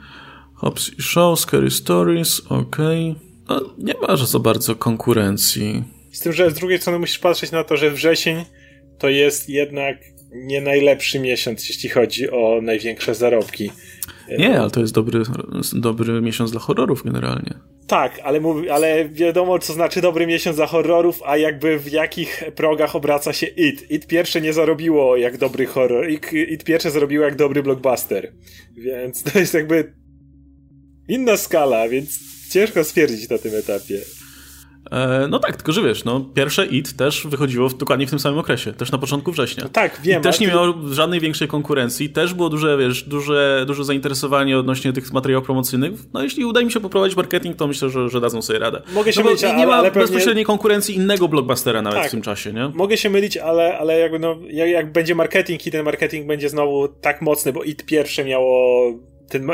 [0.54, 2.76] Hops i Show, Scary Stories, ok.
[3.48, 5.84] No, nie ma za bardzo konkurencji.
[6.12, 8.44] Z tym, że z drugiej strony musisz patrzeć na to, że wrzesień
[8.98, 9.96] to jest jednak
[10.32, 13.70] nie najlepszy miesiąc, jeśli chodzi o największe zarobki.
[14.38, 15.22] Nie, ale to jest dobry,
[15.72, 17.54] dobry miesiąc dla horrorów generalnie.
[17.86, 18.40] Tak, ale,
[18.72, 23.46] ale wiadomo, co znaczy dobry miesiąc dla horrorów, a jakby w jakich progach obraca się
[23.46, 23.90] It.
[23.90, 28.32] It pierwsze nie zarobiło jak dobry horror, It, It pierwsze zarobiło jak dobry blockbuster.
[28.76, 29.92] Więc to jest jakby
[31.08, 32.18] inna skala, więc
[32.50, 33.98] ciężko stwierdzić na tym etapie.
[34.90, 38.18] E, no tak, tylko że wiesz, no, pierwsze IT też wychodziło w, dokładnie w tym
[38.18, 39.64] samym okresie, też na początku września.
[39.64, 40.20] No tak, wiem.
[40.20, 40.52] I też nie ty...
[40.52, 45.92] miało żadnej większej konkurencji, też było duże, wiesz, duże, duże zainteresowanie odnośnie tych materiałów promocyjnych.
[46.12, 48.82] No jeśli uda mi się poprowadzić marketing, to myślę, że, że dadzą sobie radę.
[48.94, 50.02] Mogę się no, mylić, nie ale, ma ale pewnie...
[50.02, 52.68] bezpośredniej konkurencji innego blockbustera nawet tak, w tym czasie, nie?
[52.74, 56.48] Mogę się mylić, ale, ale jakby no, jak, jak będzie marketing i ten marketing będzie
[56.48, 58.92] znowu tak mocny, bo IT pierwsze miało
[59.28, 59.46] ten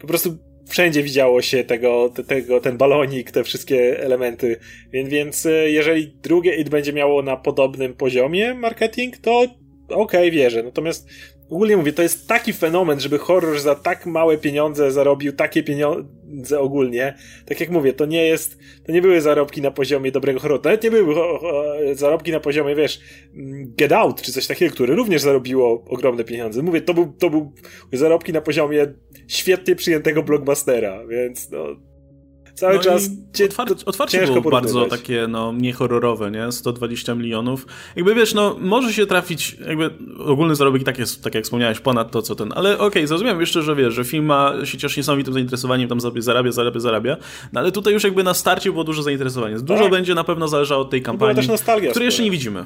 [0.00, 4.56] po prostu wszędzie widziało się tego, tego, ten balonik, te wszystkie elementy.
[4.92, 9.58] Więc, więc e, jeżeli drugie IT będzie miało na podobnym poziomie marketing, to okej,
[9.88, 10.62] okay, wierzę.
[10.62, 11.08] Natomiast
[11.50, 16.60] ogólnie mówię, to jest taki fenomen, żeby horror za tak małe pieniądze zarobił takie pieniądze
[16.60, 17.14] ogólnie.
[17.46, 20.62] Tak jak mówię, to nie jest, to nie były zarobki na poziomie dobrego horroru.
[20.64, 21.14] Nawet nie były
[21.94, 23.00] zarobki na poziomie, wiesz,
[23.34, 26.62] mm, Get Out, czy coś takiego, które również zarobiło ogromne pieniądze.
[26.62, 27.52] Mówię, to był, to był
[27.92, 28.86] zarobki na poziomie
[29.28, 31.66] świetnie przyjętego blockbustera, więc no,
[32.60, 36.52] Cały no czas cie, otwarcie, otwarcie było bardzo takie no, niehorrorowe, nie?
[36.52, 37.66] 120 milionów.
[37.96, 42.10] Jakby wiesz, no może się trafić, jakby ogólny zarobek tak jest, tak jak wspomniałeś, ponad
[42.10, 45.00] to, co ten, ale okej, okay, zrozumiałem jeszcze, że wiesz, że film ma się cieszy
[45.00, 47.16] niesamowitym zainteresowaniem, tam sobie zarabia, zarabia, zarabia,
[47.52, 49.56] no ale tutaj już jakby na starcie było duże zainteresowanie.
[49.58, 49.90] Dużo tak.
[49.90, 51.48] będzie na pewno zależało od tej kampanii,
[51.90, 52.64] której jeszcze nie widzimy.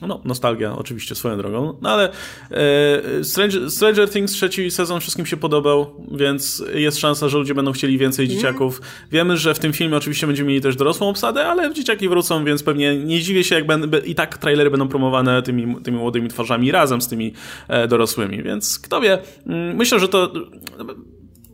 [0.00, 2.10] No, nostalgia oczywiście swoją drogą, no ale
[2.50, 7.72] e, Stranger, Stranger, Things trzeci sezon wszystkim się podobał, więc jest szansa, że ludzie będą
[7.72, 8.36] chcieli więcej mm.
[8.36, 8.80] dzieciaków.
[9.12, 12.62] Wiemy, że w tym filmie oczywiście będziemy mieli też dorosłą obsadę, ale dzieciaki wrócą, więc
[12.62, 16.72] pewnie nie dziwię się, jak będę, i tak trailery będą promowane tymi, tymi młodymi twarzami
[16.72, 17.32] razem z tymi
[17.68, 20.32] e, dorosłymi, więc kto wie, mm, myślę, że to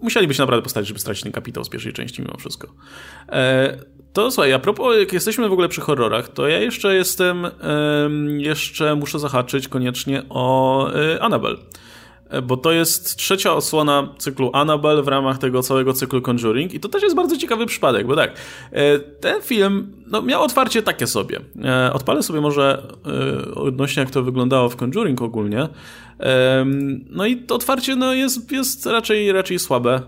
[0.03, 2.74] musieliby się naprawdę postawić, żeby stracić ten kapitał z pierwszej części mimo wszystko.
[3.28, 3.78] E,
[4.12, 7.46] to słuchaj, a propos, jak jesteśmy w ogóle przy horrorach, to ja jeszcze jestem,
[8.38, 11.58] jeszcze muszę zahaczyć koniecznie o y, Annabelle.
[12.32, 16.80] E, bo to jest trzecia osłona cyklu Annabelle w ramach tego całego cyklu Conjuring i
[16.80, 18.32] to też jest bardzo ciekawy przypadek, bo tak,
[18.70, 21.40] e, ten film no, miał otwarcie takie sobie.
[21.64, 22.82] E, odpalę sobie może
[23.50, 25.68] e, odnośnie jak to wyglądało w Conjuring ogólnie.
[27.10, 30.02] No i to otwarcie no, jest, jest raczej, raczej słabe.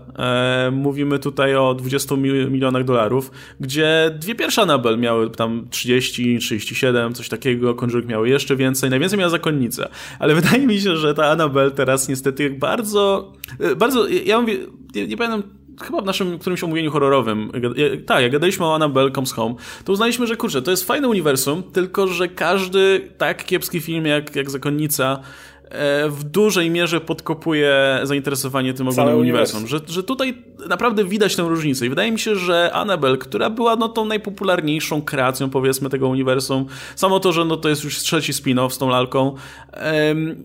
[0.71, 2.15] Mówimy tutaj o 20
[2.49, 8.55] milionach dolarów, gdzie dwie pierwsze Annabelle miały tam 30, 37, coś takiego, Conjuring miały jeszcze
[8.55, 9.87] więcej, najwięcej miała zakonnica.
[10.19, 14.57] Ale wydaje mi się, że ta Annabelle teraz niestety bardzo, e, bardzo, ja mówię,
[14.95, 15.43] nie, nie pamiętam
[15.83, 17.51] chyba w naszym którymś omówieniu horrorowym,
[18.05, 21.63] tak, jak gadaliśmy o Annabelle Comes Home, to uznaliśmy, że kurczę, to jest fajne uniwersum,
[21.63, 25.54] tylko że każdy tak kiepski film jak, jak Zakonnica E,
[26.09, 29.67] w dużej mierze podkopuje zainteresowanie tym ogólnym uniwersum.
[29.67, 30.37] Że, że tutaj
[30.69, 31.85] naprawdę widać tę różnicę.
[31.85, 36.65] I wydaje mi się, że Annabelle, która była no, tą najpopularniejszą kreacją, powiedzmy, tego uniwersum,
[36.95, 39.35] samo to, że no, to jest już trzeci spin-off z tą lalką,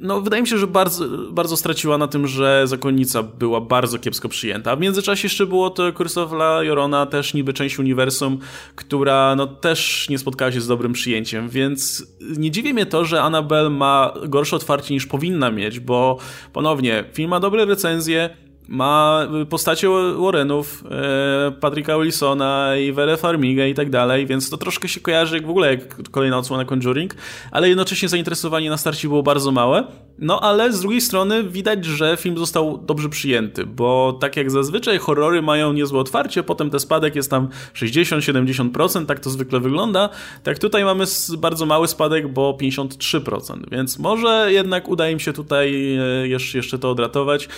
[0.00, 4.28] no, wydaje mi się, że bardzo, bardzo straciła na tym, że Zakonnica była bardzo kiepsko
[4.28, 4.70] przyjęta.
[4.72, 8.38] A w międzyczasie jeszcze było to Curse of La Llorona, też niby część uniwersum,
[8.74, 12.06] która no, też nie spotkała się z dobrym przyjęciem, więc
[12.36, 15.19] nie dziwi mnie to, że Annabelle ma gorsze otwarcie niż powinna
[15.50, 16.18] mieć, bo
[16.52, 18.36] ponownie, film ma dobre recenzje,
[18.70, 24.88] ma postacie Warrenów, e, Patricka Wilsona i Wele Farmiga i tak dalej, więc to troszkę
[24.88, 27.14] się kojarzy jak w ogóle jak kolejna odsłona Conjuring,
[27.50, 29.84] ale jednocześnie zainteresowanie na starcie było bardzo małe.
[30.18, 34.98] No ale z drugiej strony widać, że film został dobrze przyjęty, bo tak jak zazwyczaj
[34.98, 40.08] horrory mają niezłe otwarcie, potem ten spadek jest tam 60-70%, tak to zwykle wygląda,
[40.42, 41.04] tak tutaj mamy
[41.38, 46.90] bardzo mały spadek, bo 53%, więc może jednak uda im się tutaj e, jeszcze, to
[46.90, 47.48] odratować.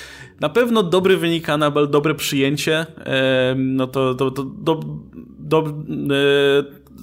[0.40, 2.86] Na pewno dobry wynik Annabelle, dobre przyjęcie,
[3.56, 4.80] no to, to, to do,
[5.38, 5.62] do, e,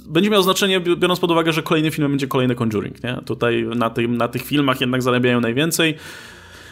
[0.10, 3.18] będzie miał znaczenie, biorąc pod uwagę, że kolejny film będzie kolejny Conjuring, nie?
[3.26, 5.96] Tutaj na, tym, na tych filmach jednak zarabiają najwięcej.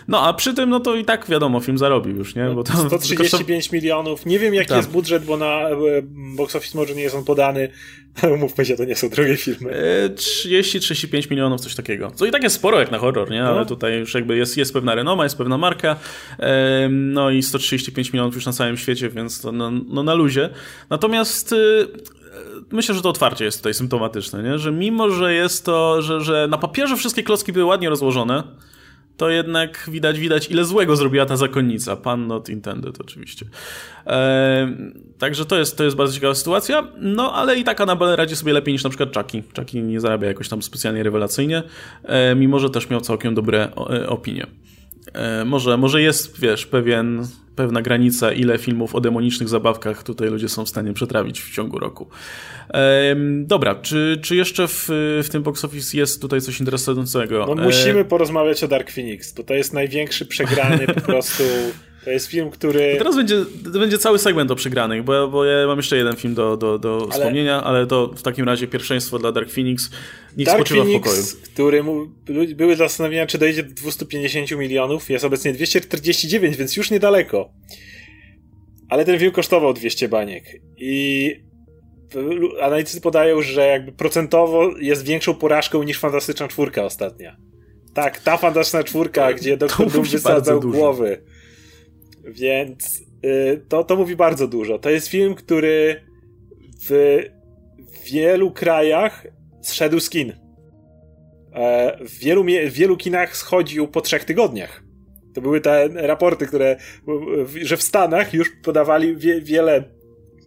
[0.07, 2.45] No a przy tym, no to i tak wiadomo, film zarobił już, nie?
[2.45, 4.25] Bo to, 135 milionów.
[4.25, 4.77] Nie wiem, jaki tak.
[4.77, 5.75] jest budżet, bo na e,
[6.35, 7.69] box office może nie jest on podany.
[8.39, 9.71] Mówmy się, to nie są drogie filmy.
[10.15, 12.11] 30-35 e, milionów, coś takiego.
[12.15, 13.43] Co i tak jest sporo jak na horror, nie?
[13.43, 13.65] Ale no.
[13.65, 15.95] tutaj już jakby jest, jest pewna renoma, jest pewna marka.
[16.89, 20.49] No i 135 milionów już na całym świecie, więc to no, no na luzie.
[20.89, 21.87] Natomiast y,
[22.71, 24.59] myślę, że to otwarcie jest tutaj symptomatyczne, nie?
[24.59, 28.43] że mimo, że jest to, że, że na papierze wszystkie klocki były ładnie rozłożone,
[29.17, 31.95] to jednak widać, widać ile złego zrobiła ta zakonnica.
[31.95, 33.45] Pan not intended oczywiście.
[35.17, 36.87] Także to jest, to jest bardzo ciekawa sytuacja.
[36.97, 39.43] No, ale i tak Annabelle radzi sobie lepiej niż na przykład Chucky.
[39.57, 41.63] Chucky nie zarabia jakoś tam specjalnie rewelacyjnie,
[42.03, 44.47] e, mimo że też miał całkiem dobre e, opinie.
[45.13, 47.27] E, może, może jest, wiesz, pewien
[47.57, 51.79] pewna granica, ile filmów o demonicznych zabawkach tutaj ludzie są w stanie przetrawić w ciągu
[51.79, 52.07] roku.
[52.69, 54.85] Ehm, dobra, czy, czy jeszcze w,
[55.23, 57.55] w tym box office jest tutaj coś interesującego?
[57.55, 61.43] No, musimy porozmawiać o Dark Phoenix, bo to jest największy przegrany po prostu
[62.07, 62.91] to jest film, który.
[62.91, 66.15] To teraz będzie, to będzie cały segment o przegranych, bo, bo ja mam jeszcze jeden
[66.15, 67.11] film do, do, do ale...
[67.11, 69.89] wspomnienia, ale to w takim razie pierwszeństwo dla Dark Phoenix.
[70.37, 71.23] Niech Dark spoczywa Phoenix, w pokoju.
[71.53, 72.07] który mu,
[72.55, 75.09] były zastanowienia, czy dojdzie do 250 milionów.
[75.09, 77.49] Jest obecnie 249, więc już niedaleko.
[78.89, 80.43] Ale ten film kosztował 200 baniek.
[80.77, 81.31] I
[82.61, 87.37] analitycy podają, że jakby procentowo jest większą porażką niż Fantastyczna Czwórka ostatnia.
[87.93, 91.21] Tak, ta Fantastyczna Czwórka, gdzie Doktor Doom wysadzał głowy.
[92.27, 94.79] Więc y, to, to mówi bardzo dużo.
[94.79, 96.01] To jest film, który
[96.89, 97.19] w
[98.11, 99.27] wielu krajach
[99.61, 100.33] zszedł z kin.
[101.53, 104.83] E, w wielu, w wielu kinach schodził po trzech tygodniach.
[105.33, 106.77] To były te raporty, które,
[107.61, 109.83] że w Stanach już podawali wie, wiele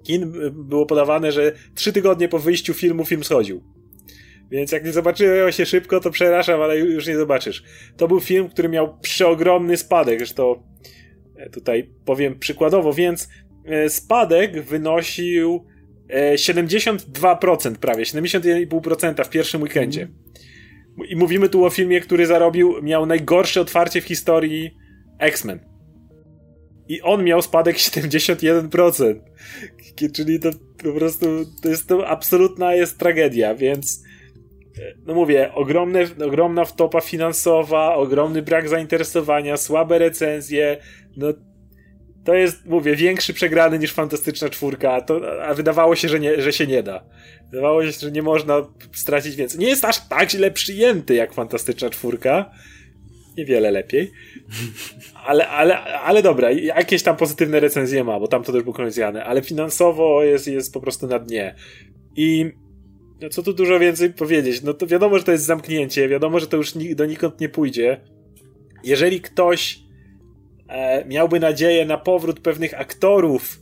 [0.02, 3.62] kin, było podawane, że trzy tygodnie po wyjściu filmu film schodził.
[4.50, 7.62] Więc jak nie zobaczyło się szybko, to przerażam, ale już nie zobaczysz.
[7.96, 10.62] To był film, który miał przeogromny spadek, zresztą
[11.52, 13.28] tutaj powiem przykładowo, więc
[13.64, 15.64] e, spadek wynosił
[16.34, 20.08] 72% e, prawie, 71,5% w pierwszym weekendzie.
[21.08, 24.76] I mówimy tu o filmie, który zarobił, miał najgorsze otwarcie w historii
[25.18, 25.60] X-Men.
[26.88, 29.20] I on miał spadek 71%.
[30.12, 30.50] Czyli to
[30.84, 31.26] po prostu
[31.62, 34.02] to jest to absolutna jest tragedia, więc
[35.06, 40.76] no mówię, ogromne, ogromna wtopa finansowa, ogromny brak zainteresowania, słabe recenzje,
[41.16, 41.32] no
[42.24, 46.42] to jest, mówię, większy przegrany niż Fantastyczna Czwórka, a, to, a wydawało się, że, nie,
[46.42, 47.04] że się nie da.
[47.50, 49.60] Wydawało się, że nie można stracić więcej.
[49.60, 52.50] Nie jest aż tak źle przyjęty jak Fantastyczna Czwórka.
[53.36, 54.10] Niewiele lepiej.
[55.26, 58.98] Ale, ale, ale dobra, jakieś tam pozytywne recenzje ma, bo tam to też był koniec
[58.98, 61.54] ale finansowo jest, jest po prostu na dnie.
[62.16, 62.52] I
[63.28, 64.62] co tu dużo więcej powiedzieć?
[64.62, 68.00] No to wiadomo, że to jest zamknięcie, wiadomo, że to już donikąd nie pójdzie.
[68.84, 69.80] Jeżeli ktoś
[70.68, 73.60] e, miałby nadzieję na powrót pewnych aktorów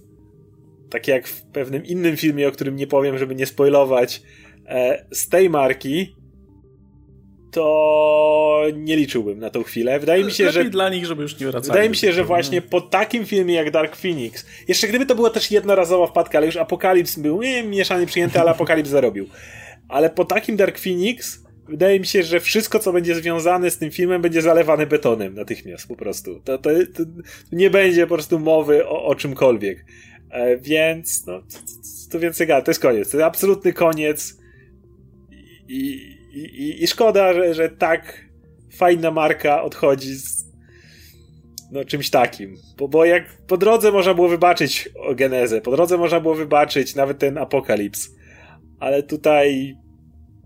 [0.91, 4.23] takie jak w pewnym innym filmie, o którym nie powiem, żeby nie spoilować,
[4.67, 6.17] e, z tej marki,
[7.51, 10.01] to nie liczyłbym na tą chwilę.
[10.01, 10.71] Wydaje mi się, Lepiej że.
[10.71, 11.73] dla nich, żeby już nie wracali.
[11.73, 15.31] Wydaje mi się, że właśnie po takim filmie jak Dark Phoenix, jeszcze gdyby to była
[15.31, 19.29] też jednorazowa wpadka, ale już Apokalips był nie, mieszany przyjęty, ale Apokalips zarobił.
[19.89, 23.91] Ale po takim Dark Phoenix wydaje mi się, że wszystko, co będzie związane z tym
[23.91, 26.41] filmem, będzie zalewane betonem natychmiast po prostu.
[26.45, 27.03] To, to, to
[27.53, 29.85] nie będzie po prostu mowy o, o czymkolwiek.
[30.31, 31.43] E, więc, no,
[32.11, 33.11] to więcej gada, to jest koniec.
[33.11, 34.39] To jest absolutny koniec.
[35.69, 36.18] I, i,
[36.83, 38.29] i szkoda, że, że tak
[38.77, 40.49] fajna marka odchodzi z
[41.73, 42.57] no, czymś takim.
[42.77, 47.19] Bo, bo jak po drodze można było wybaczyć genezę, po drodze można było wybaczyć nawet
[47.19, 48.11] ten apokalips.
[48.81, 49.77] Ale tutaj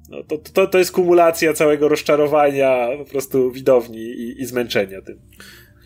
[0.08, 5.18] no, to, to, to jest kumulacja całego rozczarowania po prostu widowni i, i zmęczenia tym.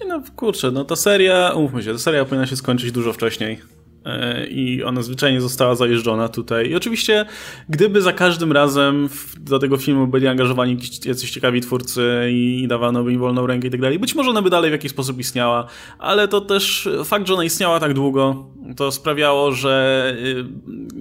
[0.09, 3.59] No kurczę, no ta seria, umówmy się, ta seria powinna się skończyć dużo wcześniej.
[4.07, 6.71] E, i ona zwyczajnie została zajeżdżona tutaj.
[6.71, 7.27] I oczywiście,
[7.69, 9.09] gdyby za każdym razem
[9.41, 13.71] do tego filmu byli angażowani jacyś ciekawi twórcy i dawano by im wolną rękę i
[13.71, 15.67] tak dalej, być może ona by dalej w jakiś sposób istniała,
[15.99, 18.47] ale to też fakt, że ona istniała tak długo,
[18.77, 20.15] to sprawiało, że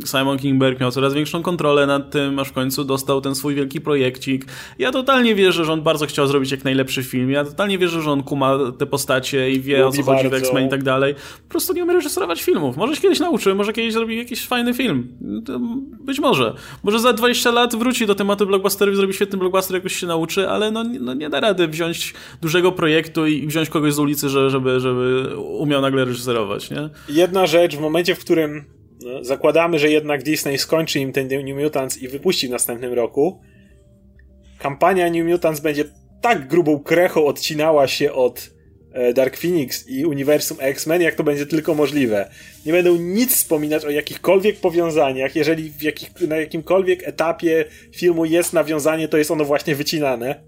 [0.04, 3.56] y, Simon Kingberg miał coraz większą kontrolę nad tym, aż w końcu dostał ten swój
[3.56, 4.46] wielki projekcik.
[4.80, 7.32] Ja totalnie wierzę, że on bardzo chciał zrobić jak najlepszy film.
[7.32, 10.34] Ja totalnie wierzę, że on kuma te postacie i wie Lubi o co chodzi w
[10.34, 11.16] X-Men i tak dalej.
[11.44, 12.78] Po prostu nie umie reżyserować filmów.
[12.78, 15.18] Może się kiedyś nauczy, może kiedyś zrobi jakiś fajny film.
[16.00, 16.54] Być może.
[16.84, 20.50] Może za 20 lat wróci do tematu blockbusterów i zrobi świetny blockbuster, jakoś się nauczy,
[20.50, 24.80] ale no, no nie da rady wziąć dużego projektu i wziąć kogoś z ulicy, żeby,
[24.80, 26.90] żeby umiał nagle reżyserować, nie?
[27.10, 28.66] Jedna rzecz, w momencie, w którym
[29.02, 33.42] no, zakładamy, że jednak Disney skończy im ten New Mutants i wypuści w następnym roku,
[34.60, 35.86] kampania New Mutants będzie
[36.22, 38.55] tak grubą krechą odcinała się od
[39.14, 42.30] Dark Phoenix i uniwersum X-Men, jak to będzie tylko możliwe.
[42.66, 45.36] Nie będą nic wspominać o jakichkolwiek powiązaniach.
[45.36, 47.66] Jeżeli jakich, na jakimkolwiek etapie
[47.96, 50.44] filmu jest nawiązanie, to jest ono właśnie wycinane.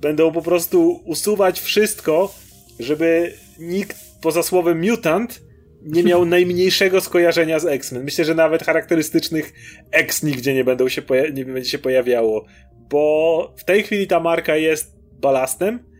[0.00, 2.34] Będą po prostu usuwać wszystko,
[2.78, 5.40] żeby nikt poza słowem mutant
[5.82, 8.04] nie miał najmniejszego skojarzenia z X-Men.
[8.04, 9.52] Myślę, że nawet charakterystycznych
[9.90, 11.02] X nigdzie nie, będą się
[11.34, 12.44] nie będzie się pojawiało,
[12.90, 15.95] bo w tej chwili ta marka jest balastem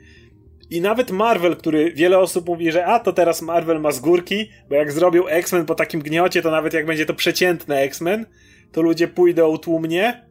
[0.71, 4.51] i nawet Marvel, który wiele osób mówi, że a to teraz Marvel ma z górki,
[4.69, 8.27] bo jak zrobił X-Men po takim gniocie, to nawet jak będzie to przeciętne X-Men,
[8.73, 10.27] to ludzie pójdą tłumnie.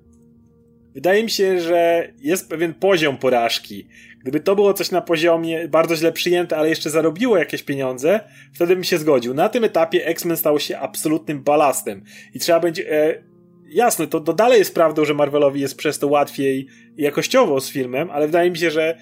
[0.93, 3.87] Wydaje mi się, że jest pewien poziom porażki.
[4.21, 8.19] Gdyby to było coś na poziomie bardzo źle przyjęte, ale jeszcze zarobiło jakieś pieniądze,
[8.53, 9.33] wtedy bym się zgodził.
[9.33, 12.91] Na tym etapie X-Men stał się absolutnym balastem i trzeba będzie.
[12.91, 13.23] E,
[13.67, 16.67] jasne, to, to dalej jest prawdą, że Marvelowi jest przez to łatwiej
[16.97, 18.97] jakościowo z filmem, ale wydaje mi się, że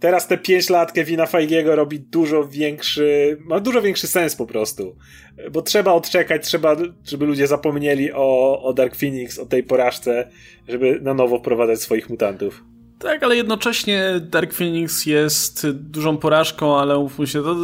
[0.00, 4.96] teraz te 5 lat Kevina Feigiego robi dużo większy, ma dużo większy sens po prostu.
[5.52, 10.28] Bo trzeba odczekać, trzeba, żeby ludzie zapomnieli o, o Dark Phoenix, o tej porażce,
[10.68, 12.64] żeby na nowo wprowadzać swoich mutantów.
[12.98, 17.56] Tak, ale jednocześnie Dark Phoenix jest dużą porażką, ale umówmy się, to,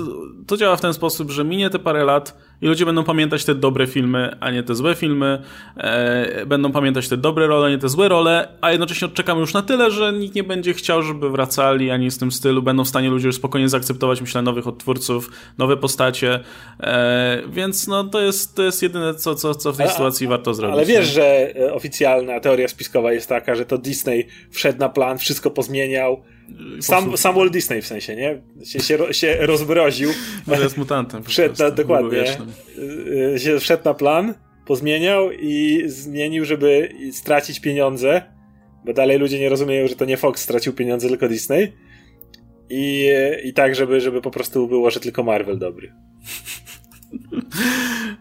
[0.46, 3.54] to działa w ten sposób, że minie te parę lat, i ludzie będą pamiętać te
[3.54, 5.42] dobre filmy, a nie te złe filmy.
[5.76, 9.54] E, będą pamiętać te dobre role, a nie te złe role, a jednocześnie odczekamy już
[9.54, 12.62] na tyle, że nikt nie będzie chciał, żeby wracali, ani z tym stylu.
[12.62, 16.40] Będą w stanie ludzie już spokojnie zaakceptować, myślę, nowych odtwórców, nowe postacie.
[16.80, 20.54] E, więc no, to jest, to jest jedyne, co, co, co w tej sytuacji warto
[20.54, 20.74] zrobić.
[20.74, 21.12] Ale wiesz, nie?
[21.12, 26.22] że e, oficjalna teoria spiskowa jest taka, że to Disney wszedł na plan, wszystko pozmieniał
[26.80, 28.42] sam, sam Walt Disney w sensie, nie?
[28.64, 30.10] Się, się, się rozbroził.
[30.46, 31.24] Może jest mutantem.
[31.24, 32.24] Wszedł na, dokładnie.
[32.78, 34.34] Y, y, się wszedł na plan,
[34.66, 38.22] pozmieniał i zmienił, żeby stracić pieniądze,
[38.84, 41.72] bo dalej ludzie nie rozumieją, że to nie Fox stracił pieniądze, tylko Disney.
[42.70, 43.08] I,
[43.44, 45.92] i tak, żeby, żeby po prostu było, że tylko Marvel dobry.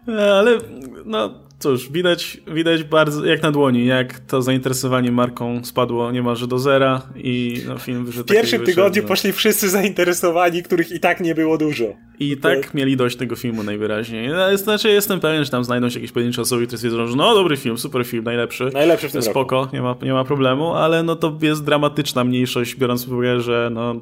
[0.32, 0.58] Ale
[1.06, 6.60] no, cóż, widać, widać bardzo jak na dłoni, jak to zainteresowanie marką spadło niemalże do
[6.60, 8.24] zera i no, film wyszedł.
[8.24, 9.08] W pierwszym tygodniu no.
[9.08, 11.86] poszli wszyscy zainteresowani, których i tak nie było dużo.
[12.20, 14.30] I tak mieli dość tego filmu najwyraźniej.
[14.30, 17.36] No, znaczy, jestem pewien, że tam znajdą się jakieś pojedyncze osoby, które stwierdzą, że no
[17.36, 18.70] dobry film, super film, najlepszy.
[18.74, 19.76] Najlepszy w tym Spoko, roku.
[19.76, 23.70] nie ma, nie ma problemu, ale no to jest dramatyczna mniejszość, biorąc pod uwagę, że
[23.74, 23.96] no,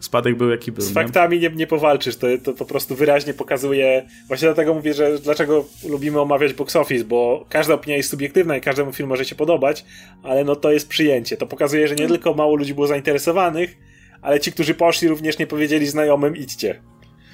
[0.00, 0.82] spadek był jaki był.
[0.84, 0.94] Z nie?
[0.94, 5.64] faktami nie, nie powalczysz, to, to po prostu wyraźnie pokazuje, właśnie dlatego mówię, że dlaczego
[5.88, 9.84] lubimy omawiać box office, bo każda opinia jest subiektywna i każdemu film może się podobać,
[10.22, 11.36] ale no to jest przyjęcie.
[11.36, 13.78] To pokazuje, że nie tylko mało ludzi było zainteresowanych,
[14.22, 16.82] ale ci, którzy poszli również nie powiedzieli znajomym idźcie.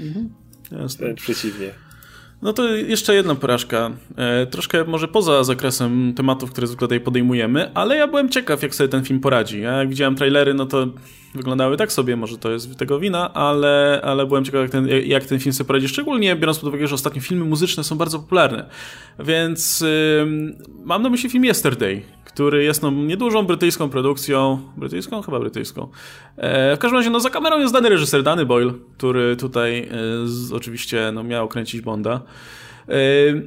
[0.00, 0.34] Mhm.
[0.72, 1.04] Jasne.
[1.04, 1.70] Wręcz przeciwnie.
[2.42, 3.90] No to jeszcze jedna porażka.
[4.16, 8.74] E, troszkę może poza zakresem tematów, które zwykle tutaj podejmujemy, ale ja byłem ciekaw, jak
[8.74, 9.60] sobie ten film poradzi.
[9.60, 10.86] Ja jak widziałem trailery, no to
[11.34, 15.24] wyglądały tak sobie, może to jest tego wina, ale, ale byłem ciekaw, jak ten, jak
[15.24, 18.68] ten film sobie poradzi, szczególnie biorąc pod uwagę, że ostatnio filmy muzyczne są bardzo popularne.
[19.18, 25.22] Więc yy, mam na myśli film Yesterday, który jest no, niedużą brytyjską produkcją, brytyjską?
[25.22, 25.88] Chyba brytyjską.
[26.36, 29.88] E, w każdym razie, no za kamerą jest dany reżyser, Danny Boyle, który tutaj e,
[30.24, 32.20] z, oczywiście no, miał kręcić Bonda.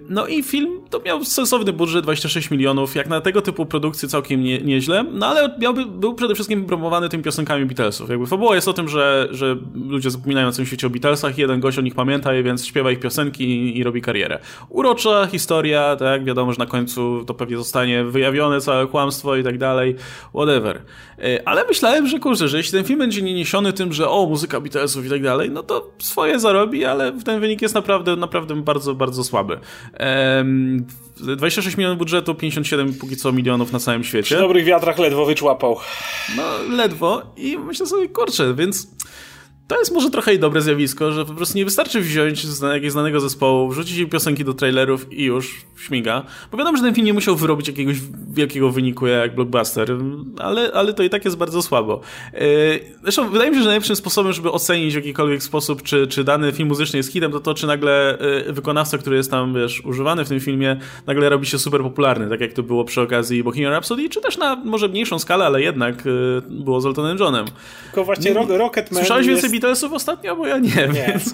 [0.10, 4.44] No i film to miał sensowny budżet, 26 milionów, jak na tego typu produkcję całkiem
[4.44, 8.10] nie, nieźle, no ale miałby, był przede wszystkim promowany tymi piosenkami Beatlesów.
[8.10, 11.60] Jakby fabuła jest o tym, że, że ludzie zapominają na całym świecie o Beatlesach, jeden
[11.60, 14.40] gość o nich pamięta, więc śpiewa ich piosenki i, i robi karierę.
[14.70, 19.58] Urocza historia, tak, wiadomo, że na końcu to pewnie zostanie wyjawione całe kłamstwo i tak
[19.58, 19.96] dalej,
[20.34, 20.82] whatever.
[21.20, 24.26] E, ale myślałem, że kurczę, że jeśli ten film będzie nie niesiony tym, że o,
[24.26, 28.56] muzyka Beatlesów i tak dalej, no to swoje zarobi, ale ten wynik jest naprawdę, naprawdę
[28.56, 29.60] bardzo, bardzo słaby.
[31.18, 34.24] 26 milionów budżetu, 57 póki co milionów na całym świecie.
[34.24, 35.78] Przy dobrych wiatrach ledwo wyczłapał.
[36.38, 36.44] No,
[36.76, 38.88] ledwo i myślę sobie, kurczę, więc
[39.68, 43.20] to jest może trochę i dobre zjawisko, że po prostu nie wystarczy wziąć jakiegoś znanego
[43.20, 46.24] zespołu, wrzucić piosenki do trailerów i już śmiga.
[46.52, 47.96] Bo wiadomo, że ten film nie musiał wyrobić jakiegoś
[48.34, 49.90] wielkiego wyniku jak blockbuster,
[50.38, 52.02] ale, ale to i tak jest bardzo słabo.
[52.34, 52.40] E,
[53.04, 56.52] zresztą wydaje mi się, że najlepszym sposobem, żeby ocenić w jakikolwiek sposób, czy, czy dany
[56.52, 60.26] film muzyczny jest hitem, to to, czy nagle e, wykonawca, który jest tam, wiesz, używany
[60.26, 63.72] w tym filmie, nagle robi się super popularny, tak jak to było przy okazji Bohemian
[63.72, 67.46] Rhapsody, czy też na może mniejszą skalę, ale jednak e, było z Eltonem Johnem.
[67.86, 70.36] Tylko właśnie Rocketman Słyszałeś więcej Beatlesów ostatnio?
[70.36, 71.34] Bo ja nie, nie więc...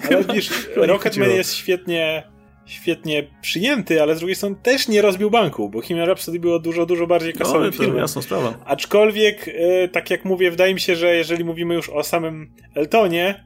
[0.76, 2.32] ale Rocketman jest świetnie
[2.66, 6.86] świetnie przyjęty, ale z drugiej strony też nie rozbił banku, bo Bohemian Rhapsody było dużo,
[6.86, 7.98] dużo bardziej kasowym no, filmem.
[7.98, 8.54] jasna sprawa.
[8.64, 13.44] Aczkolwiek, e, tak jak mówię, wydaje mi się, że jeżeli mówimy już o samym Eltonie,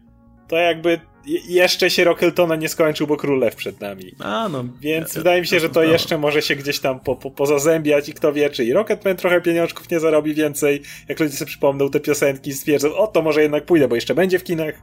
[0.49, 4.13] to jakby jeszcze się rok Eltona nie skończył, bo Królew przed nami.
[4.19, 4.65] A, no.
[4.81, 8.09] Więc ja, wydaje mi się, że to jeszcze może się gdzieś tam po, po, pozazębiać
[8.09, 11.91] i kto wie, czy i Rocketman trochę pieniążków nie zarobi więcej, jak ludzie sobie przypomną
[11.91, 14.75] te piosenki i stwierdzą, o to może jednak pójdę, bo jeszcze będzie w kinach.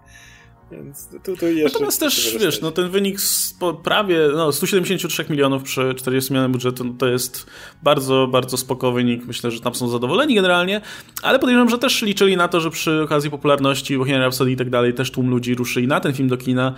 [0.84, 5.64] Więc tu, tu jeszcze Natomiast też, wiesz, no ten wynik z prawie no, 173 milionów
[5.64, 7.46] przy 40 milionach budżetu, no to jest
[7.84, 9.26] bardzo, bardzo spoko wynik.
[9.26, 10.82] Myślę, że tam są zadowoleni generalnie,
[11.22, 14.70] ale podejrzewam, że też liczyli na to, że przy okazji popularności Bohemian Rhapsody i tak
[14.70, 16.76] dalej też tłum ludzi ruszy i na ten film do kina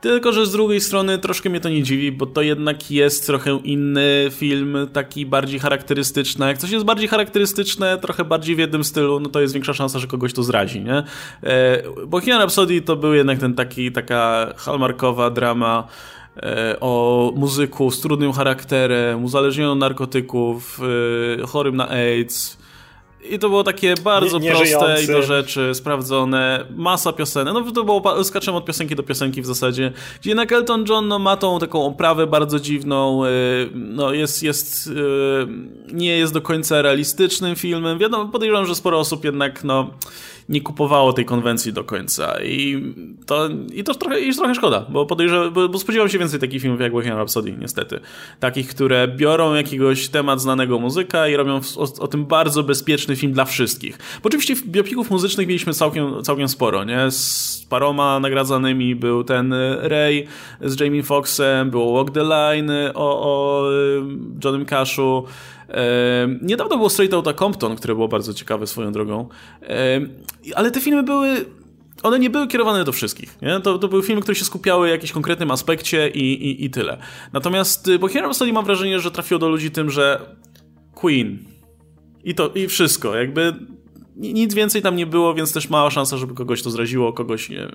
[0.00, 3.60] tylko, że z drugiej strony troszkę mnie to nie dziwi, bo to jednak jest trochę
[3.64, 6.46] inny film, taki bardziej charakterystyczny.
[6.46, 9.98] Jak coś jest bardziej charakterystyczne, trochę bardziej w jednym stylu, no to jest większa szansa,
[9.98, 11.02] że kogoś to zrazi, nie?
[11.42, 15.88] E, Bohemian Rhapsody to był jednak ten taki, taka hallmarkowa drama
[16.36, 20.80] e, o muzyku z trudnym charakterem, uzależnionym od narkotyków,
[21.42, 22.65] e, chorym na AIDS,
[23.30, 27.54] i to było takie bardzo nie, proste i do rzeczy, sprawdzone, masa piosenek.
[27.54, 29.92] No to było, skaczemy od piosenki do piosenki w zasadzie.
[30.20, 33.30] Gdzie jednak Elton John no, ma tą taką oprawę bardzo dziwną, yy,
[33.74, 35.48] no jest, jest yy,
[35.92, 37.98] nie jest do końca realistycznym filmem.
[37.98, 39.90] Wiadomo, podejrzewam, że sporo osób jednak, no
[40.48, 42.82] nie kupowało tej konwencji do końca i
[43.26, 46.62] to, i to trochę, i trochę szkoda, bo podejrzewam, bo, bo spodziewam się więcej takich
[46.62, 48.00] filmów jak Bohemian Rhapsody, niestety.
[48.40, 53.32] Takich, które biorą jakiegoś temat znanego muzyka i robią o, o tym bardzo bezpieczny film
[53.32, 53.98] dla wszystkich.
[54.22, 57.10] Bo oczywiście biopików muzycznych mieliśmy całkiem, całkiem sporo, nie?
[57.10, 60.26] Z paroma nagradzanymi był ten Ray
[60.60, 63.70] z Jamie Foxxem, było Walk the Line o, o
[64.44, 65.24] Johnem Cashu,
[66.42, 69.28] Niedawno było Straight Outta Compton, które było bardzo ciekawe swoją drogą.
[70.54, 71.44] Ale te filmy były
[72.02, 73.42] one nie były kierowane do wszystkich.
[73.42, 73.60] Nie?
[73.60, 76.98] To, to były filmy, które się skupiały w jakimś konkretnym aspekcie i, i, i tyle.
[77.32, 80.20] Natomiast y, Bohemian Rhapsody mam wrażenie, że trafiło do ludzi tym, że
[80.94, 81.38] Queen
[82.24, 83.16] i to i wszystko.
[83.16, 83.54] Jakby
[84.16, 87.68] nic więcej tam nie było, więc też mała szansa, żeby kogoś to zraziło, kogoś nie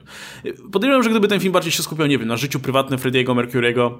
[0.72, 3.92] Podejrzewam, że gdyby ten film bardziej się skupiał, nie wiem, na życiu prywatnym Freddie'ego Mercury'ego,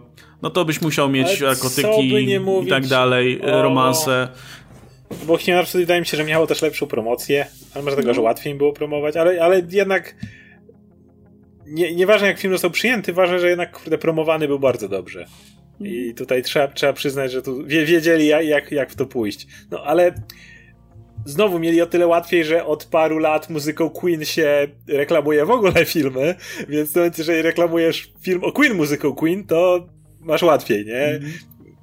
[0.42, 2.14] no to byś musiał mieć narkotyki
[2.64, 3.62] i tak dalej, o...
[3.62, 4.28] romanse.
[5.10, 8.14] Bo Bohemian Rhapsody wydaje mi się, że miało też lepszą promocję, ale może tego, no.
[8.14, 10.16] że łatwiej im było promować, ale, ale jednak
[11.66, 15.26] nie, nieważne jak film został przyjęty, ważne, że jednak kurde, promowany był bardzo dobrze.
[15.80, 19.48] I tutaj trzeba, trzeba przyznać, że tu wiedzieli jak, jak w to pójść.
[19.72, 20.14] No ale
[21.26, 25.86] znowu mieli o tyle łatwiej, że od paru lat muzyką Queen się reklamuje w ogóle
[25.86, 26.36] filmy,
[26.70, 29.88] więc to, jeżeli reklamujesz film o Queen muzyką Queen, to
[30.20, 31.04] masz łatwiej, nie?
[31.04, 31.32] Mm.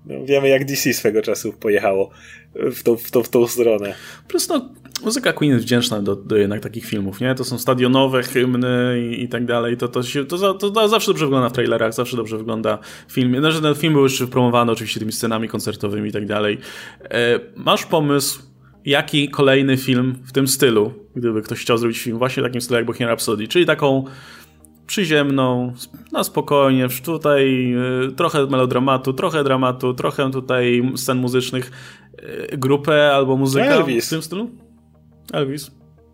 [0.06, 2.10] No, wiemy, jak DC swego czasu pojechało
[2.54, 3.94] w tą, w tą, w tą stronę.
[4.22, 4.70] Po prostu no,
[5.04, 7.34] muzyka Queen jest wdzięczna do, do jednak takich filmów, nie?
[7.34, 9.76] To są stadionowe hymny i, i tak dalej.
[9.76, 12.78] To, to, się, to, to, to, zawsze dobrze wygląda w trailerach, zawsze dobrze wygląda
[13.08, 13.40] w filmie.
[13.40, 16.58] No, że ten film był już promowany oczywiście tymi scenami koncertowymi i tak dalej.
[17.10, 18.42] E, masz pomysł,
[18.84, 22.76] jaki kolejny film w tym stylu, gdyby ktoś chciał zrobić film właśnie w takim stylu
[22.76, 24.04] jak Bohemian Rhapsody, czyli taką
[24.86, 25.72] przyziemną,
[26.12, 27.74] na spokojnie, tutaj
[28.08, 31.70] y, trochę melodramatu, trochę dramatu, trochę tutaj scen muzycznych,
[32.52, 34.06] y, grupę albo muzykę Elvis.
[34.06, 34.50] w tym stylu?
[35.32, 35.70] Elvis.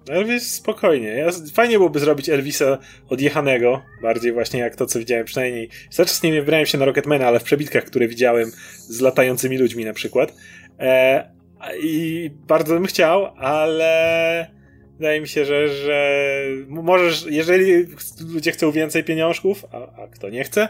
[0.08, 1.08] Elvis spokojnie.
[1.08, 5.68] Ja, fajnie byłoby zrobić Elvisa odjechanego, bardziej właśnie jak to, co widziałem przynajmniej.
[5.90, 9.92] Czas nie wybrałem się na Rocketmana, ale w przebitkach, które widziałem z latającymi ludźmi na
[9.92, 10.34] przykład.
[10.78, 11.33] E,
[11.82, 14.50] I bardzo bym chciał, ale
[14.98, 16.20] wydaje mi się, że, że
[16.68, 17.86] możesz, jeżeli
[18.34, 20.68] ludzie chcą więcej pieniążków, a, a kto nie chce,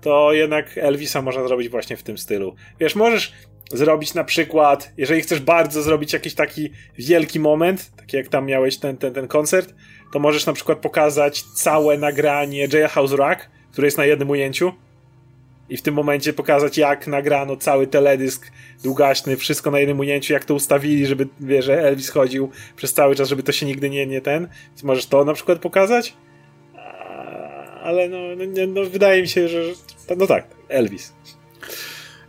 [0.00, 2.54] to jednak Elvisa można zrobić właśnie w tym stylu.
[2.80, 3.32] Wiesz, możesz
[3.72, 8.78] zrobić na przykład, jeżeli chcesz bardzo zrobić jakiś taki wielki moment, taki jak tam miałeś
[8.78, 9.74] ten, ten, ten koncert,
[10.12, 14.72] to możesz na przykład pokazać całe nagranie Jailhouse Rock, które jest na jednym ujęciu
[15.68, 18.50] i w tym momencie pokazać jak nagrano cały teledysk
[18.82, 23.14] długaśny, wszystko na jednym ujęciu, jak to ustawili, żeby, wie, że Elvis chodził przez cały
[23.14, 24.48] czas, żeby to się nigdy nie, nie ten.
[24.68, 26.14] Więc możesz to na przykład pokazać?
[27.82, 29.62] Ale no, no, no wydaje mi się, że
[30.16, 31.12] no tak, Elvis.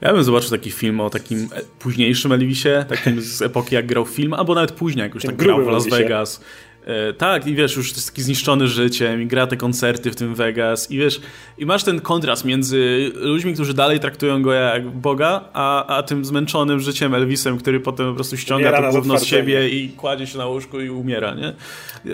[0.01, 4.33] Ja bym zobaczył taki film o takim późniejszym Elvisie, takim z epoki jak grał film,
[4.33, 6.41] albo nawet później, jak już tak grał w Las Vegas.
[6.85, 10.35] E, tak, i wiesz, już jest taki zniszczony życiem i gra te koncerty w tym
[10.35, 11.21] Vegas i wiesz,
[11.57, 16.25] i masz ten kontrast między ludźmi, którzy dalej traktują go jak Boga, a, a tym
[16.25, 20.27] zmęczonym życiem Elvisem, który potem po prostu ściąga umiera to gówno z siebie i kładzie
[20.27, 21.53] się na łóżku i umiera, nie?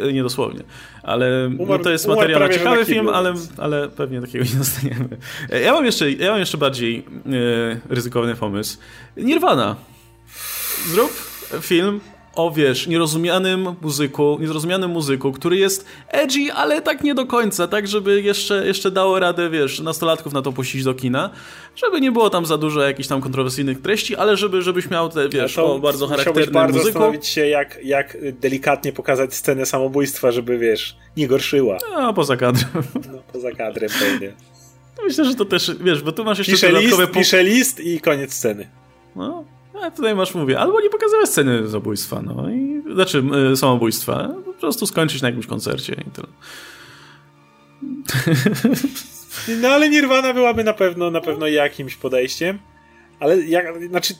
[0.01, 0.63] E, nie dosłownie.
[1.03, 5.17] Ale no to jest materiał na ciekawy film, ale, ale pewnie takiego nie dostaniemy.
[5.51, 8.78] E, ja mam jeszcze, ja mam jeszcze bardziej yy, ryzykowny pomysł.
[9.17, 9.76] Nirvana.
[10.88, 11.11] Zrób
[11.61, 11.99] film
[12.39, 17.87] o wiesz, nierozumianym muzyku, niezrozumianym muzyku, który jest edgy, ale tak nie do końca, tak
[17.87, 21.29] żeby jeszcze, jeszcze dało radę, wiesz, nastolatków na to puścić do kina,
[21.75, 25.29] żeby nie było tam za dużo jakichś tam kontrowersyjnych treści, ale żeby, żebyś miał te,
[25.29, 26.93] wiesz, ja o bardzo charakternym bardzo muzyku.
[26.93, 31.77] zastanowić się, jak, jak delikatnie pokazać scenę samobójstwa, żeby, wiesz, nie gorszyła.
[31.91, 32.69] No, poza kadrem.
[33.11, 34.33] No, poza kadrem pewnie.
[35.03, 37.03] Myślę, że to też, wiesz, bo tu masz jeszcze pisze dodatkowe...
[37.03, 38.69] List, pisze list i koniec sceny.
[39.15, 39.43] No,
[39.74, 44.53] a tutaj masz, mówię, albo nie pokazywać sceny zabójstwa, no i, znaczy y, samobójstwa, po
[44.53, 46.28] prostu skończyć na jakimś koncercie i tyle.
[49.61, 52.59] No ale Nirvana byłaby na pewno, na pewno jakimś podejściem,
[53.20, 54.13] ale jak, znaczy,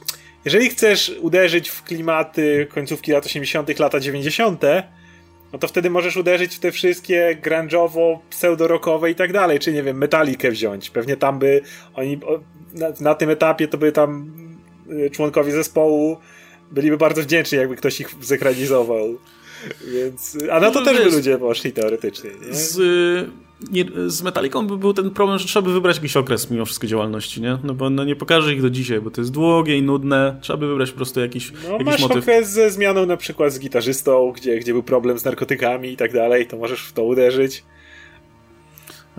[0.46, 4.62] jeżeli chcesz uderzyć w klimaty końcówki lat 80., lata 90.,
[5.54, 9.84] no to wtedy możesz uderzyć w te wszystkie grunge'owo, pseudo-rockowe i tak dalej, czy nie
[9.84, 10.90] wiem, Metalikę wziąć.
[10.90, 11.62] Pewnie tam by
[11.96, 12.20] oni
[12.74, 14.32] na, na tym etapie to by tam
[15.12, 16.18] członkowie zespołu
[16.72, 19.18] byliby bardzo wdzięczni, jakby ktoś ich zekranizował.
[19.94, 22.30] Więc, a na to no, też by ludzie poszli teoretycznie.
[22.30, 22.54] Nie?
[22.54, 22.78] Z,
[23.72, 26.88] nie, z Metaliką by był ten problem, że trzeba by wybrać jakiś okres mimo wszystko
[26.88, 27.58] działalności, nie?
[27.64, 30.40] No bo no, nie pokażę ich do dzisiaj, bo to jest długie i nudne.
[30.42, 32.18] Trzeba by wybrać po prostu jakiś, no, jakiś masz motyw.
[32.18, 36.14] okres ze zmianą na przykład z gitarzystą, gdzie, gdzie był problem z narkotykami i tak
[36.14, 37.64] dalej, to możesz w to uderzyć.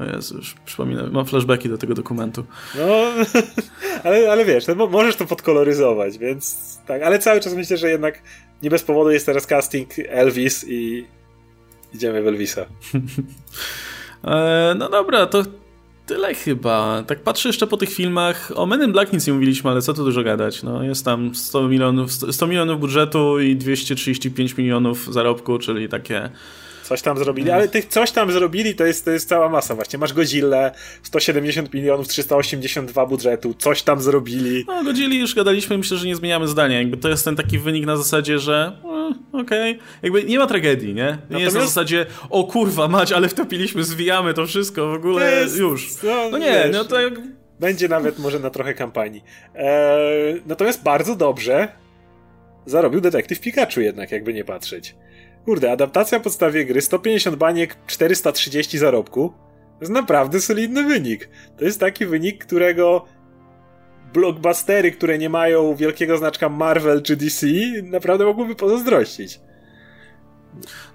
[0.01, 2.45] O Jezu, już przypominam, mam flashbacki do tego dokumentu.
[2.75, 2.85] No,
[4.05, 8.23] ale, ale wiesz, no, możesz to podkoloryzować, więc tak, ale cały czas myślę, że jednak
[8.63, 11.07] nie bez powodu jest teraz casting Elvis i
[11.95, 12.67] idziemy w Elvisa.
[14.25, 15.43] e, no dobra, to
[16.07, 17.03] tyle chyba.
[17.07, 18.53] Tak patrzę jeszcze po tych filmach.
[18.55, 20.63] O Men in Black nic nie mówiliśmy, ale co tu dużo gadać.
[20.63, 26.31] No, jest tam 100 milionów, 100 milionów budżetu i 235 milionów zarobku, czyli takie
[26.91, 29.99] Coś tam zrobili, ale tych coś tam zrobili to jest, to jest cała masa właśnie.
[29.99, 30.71] Masz Godzilla,
[31.03, 34.65] 170 milionów, 382 budżetu, coś tam zrobili.
[34.67, 36.79] No Godzilli już gadaliśmy, myślę, że nie zmieniamy zdania.
[36.79, 39.85] Jakby to jest ten taki wynik na zasadzie, że e, okej, okay.
[40.03, 41.03] jakby nie ma tragedii, nie?
[41.03, 41.45] Nie Natomiast...
[41.45, 46.03] jest na zasadzie, o kurwa mać, ale wtopiliśmy, zwijamy to wszystko, w ogóle jest, już.
[46.03, 46.97] No, no nie, wiesz, no to...
[47.61, 49.25] Będzie nawet może na trochę kampanii.
[49.55, 51.69] Eee, natomiast bardzo dobrze
[52.67, 54.95] zarobił Detektyw Pikachu jednak, jakby nie patrzeć.
[55.45, 59.29] Kurde, adaptacja podstawie gry, 150 baniek, 430 zarobku.
[59.29, 61.29] To jest naprawdę solidny wynik.
[61.59, 63.05] To jest taki wynik, którego
[64.13, 67.47] blockbustery, które nie mają wielkiego znaczka Marvel czy DC,
[67.83, 69.41] naprawdę mogłyby pozazdrościć.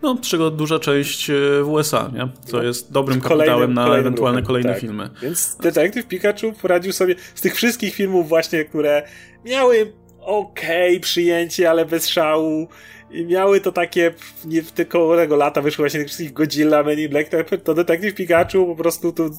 [0.02, 1.34] No, czego duża część e,
[1.64, 2.30] w USA, nie?
[2.46, 4.82] Co no, jest dobrym kapitałem na kolejnym ewentualne ruchem, kolejne tak.
[4.82, 5.10] filmy.
[5.22, 9.08] Więc Detective Pikachu poradził sobie z tych wszystkich filmów właśnie, które
[9.46, 9.94] miały
[10.26, 10.62] ok
[11.02, 12.68] przyjęcie, ale bez szału
[13.12, 14.14] i miały to takie,
[14.46, 17.30] nie tylko tego lata wyszły właśnie tych wszystkich Godzilla, Men in Black,
[17.64, 19.30] to Detective Pikachu po prostu tu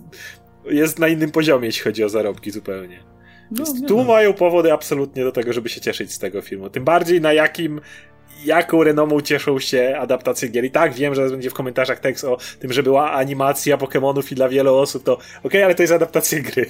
[0.71, 3.05] jest na innym poziomie, jeśli chodzi o zarobki zupełnie.
[3.51, 6.71] No, tu mają powody absolutnie do tego, żeby się cieszyć z tego filmu.
[6.71, 7.81] Tym bardziej na jakim
[8.45, 10.65] jaką renomą cieszą się adaptacje gier.
[10.65, 14.35] I tak wiem, że będzie w komentarzach tekst o tym, że była animacja Pokémonów i
[14.35, 16.67] dla wielu osób, to okej, okay, ale to jest adaptacja gry.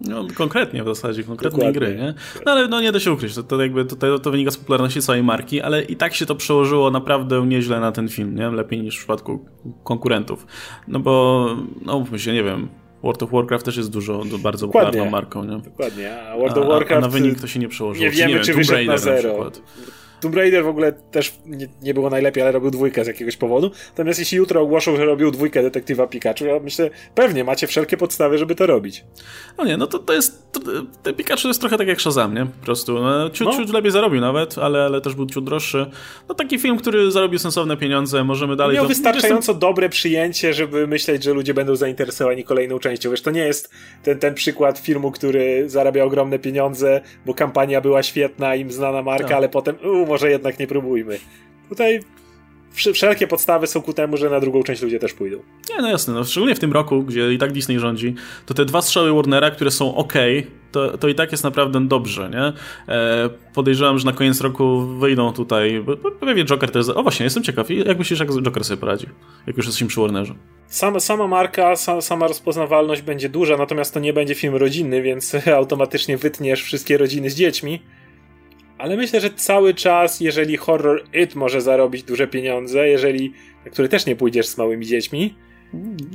[0.00, 1.96] No, konkretnie w zasadzie, konkretnej Dokładnie.
[1.96, 2.14] gry, nie?
[2.46, 5.02] No ale no, nie da się ukryć, to, to jakby to, to wynika z popularności
[5.02, 8.50] całej marki, ale i tak się to przełożyło naprawdę nieźle na ten film, nie?
[8.50, 9.44] Lepiej niż w przypadku
[9.84, 10.46] konkurentów.
[10.88, 11.46] No bo,
[11.82, 12.68] no mówmy się, nie wiem,
[13.02, 14.86] World of Warcraft też jest dużo, bardzo Dokładnie.
[14.86, 15.58] popularną marką, nie?
[15.58, 16.92] Dokładnie, a World of Warcraft...
[16.92, 18.04] A, a na wynik to się nie przełożyło.
[18.04, 19.44] Nie wiemy, czy, nie wiem, czy wyszedł na zero.
[19.44, 19.50] Na
[20.20, 23.70] Tomb Raider w ogóle też nie, nie, było najlepiej, ale robił dwójkę z jakiegoś powodu.
[23.88, 28.38] Natomiast jeśli jutro ogłoszą, że robił dwójkę detektywa Pikachu, ja myślę, pewnie macie wszelkie podstawy,
[28.38, 29.04] żeby to robić.
[29.58, 30.52] No nie, no to, to jest.
[30.52, 30.60] To,
[31.02, 32.46] ten Pikachu jest trochę tak jak Shazam, nie?
[32.46, 32.94] Po prostu.
[32.94, 33.56] No, ciut, no.
[33.56, 35.86] ciut lepiej zarobił nawet, ale, ale też był ciut droższy.
[36.28, 38.76] No taki film, który zarobił sensowne pieniądze, możemy dalej.
[38.76, 38.88] Miał to...
[38.88, 43.10] wystarczająco dobre przyjęcie, żeby myśleć, że ludzie będą zainteresowani kolejną częścią.
[43.10, 43.70] Wiesz, to nie jest
[44.02, 49.28] ten, ten przykład filmu, który zarabia ogromne pieniądze, bo kampania była świetna, im znana marka,
[49.28, 49.36] tak.
[49.36, 51.18] ale potem, u, może jednak nie próbujmy.
[51.68, 52.00] Tutaj
[52.72, 55.36] wszelkie podstawy są ku temu, że na drugą część ludzie też pójdą.
[55.70, 58.14] Nie, no jasne, no, szczególnie w tym roku, gdzie i tak Disney rządzi,
[58.46, 60.12] to te dwa strzały Warnera, które są ok,
[60.72, 62.52] to, to i tak jest naprawdę dobrze, nie?
[62.94, 65.84] E, podejrzewam, że na koniec roku wyjdą tutaj,
[66.20, 66.90] pewnie Joker to jest...
[66.90, 69.06] O właśnie, jestem ciekaw, jak myślisz, jak Joker sobie poradzi,
[69.46, 70.34] jak już jesteśmy przy Warnerze?
[70.68, 75.36] Sama, sama marka, sa, sama rozpoznawalność będzie duża, natomiast to nie będzie film rodzinny, więc
[75.56, 77.80] automatycznie wytniesz wszystkie rodziny z dziećmi.
[78.78, 83.32] Ale myślę, że cały czas, jeżeli horror It może zarobić duże pieniądze, jeżeli,
[83.64, 85.34] na który też nie pójdziesz z małymi dziećmi,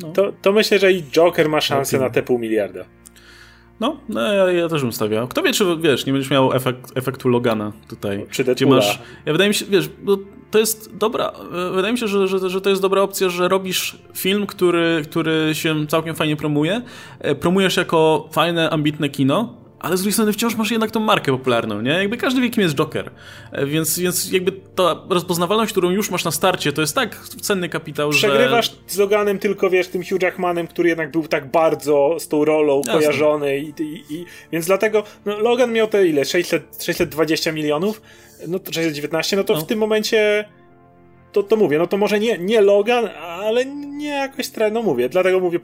[0.01, 0.11] no.
[0.11, 2.85] to, to myślę, że i Joker ma szansę na te pół miliarda.
[3.79, 5.27] No, no ja, ja, też bym stawiał.
[5.27, 8.25] Kto wie, czy wiesz, nie będziesz miał efekt, efektu Logana tutaj.
[8.29, 8.99] Czy gdzie masz.
[9.25, 9.89] Ja wydaje mi się, wiesz,
[10.51, 11.31] to jest dobra.
[11.75, 15.49] Wydaje mi się, że, że, że to jest dobra opcja, że robisz film, który, który
[15.53, 16.81] się całkiem fajnie promuje.
[17.19, 21.31] E, promujesz jako fajne, ambitne kino ale z drugiej strony wciąż masz jednak tą markę
[21.31, 21.91] popularną, nie?
[21.91, 23.11] Jakby każdy wie, kim jest Joker.
[23.51, 27.69] E, więc, więc jakby ta rozpoznawalność, którą już masz na starcie, to jest tak cenny
[27.69, 28.37] kapitał, Przegrywasz że...
[28.39, 32.45] Przegrywasz z Loganem tylko, wiesz, tym Hugh Jackmanem, który jednak był tak bardzo z tą
[32.45, 32.93] rolą Jasne.
[32.93, 36.25] kojarzony i, i, i, Więc dlatego, no, Logan miał te ile?
[36.25, 38.01] 600, 620 milionów?
[38.47, 39.61] No, 619, no to no.
[39.61, 40.45] w tym momencie
[41.33, 45.39] to, to mówię, no to może nie, nie Logan, ale nie jakoś, no mówię, dlatego
[45.39, 45.59] mówię,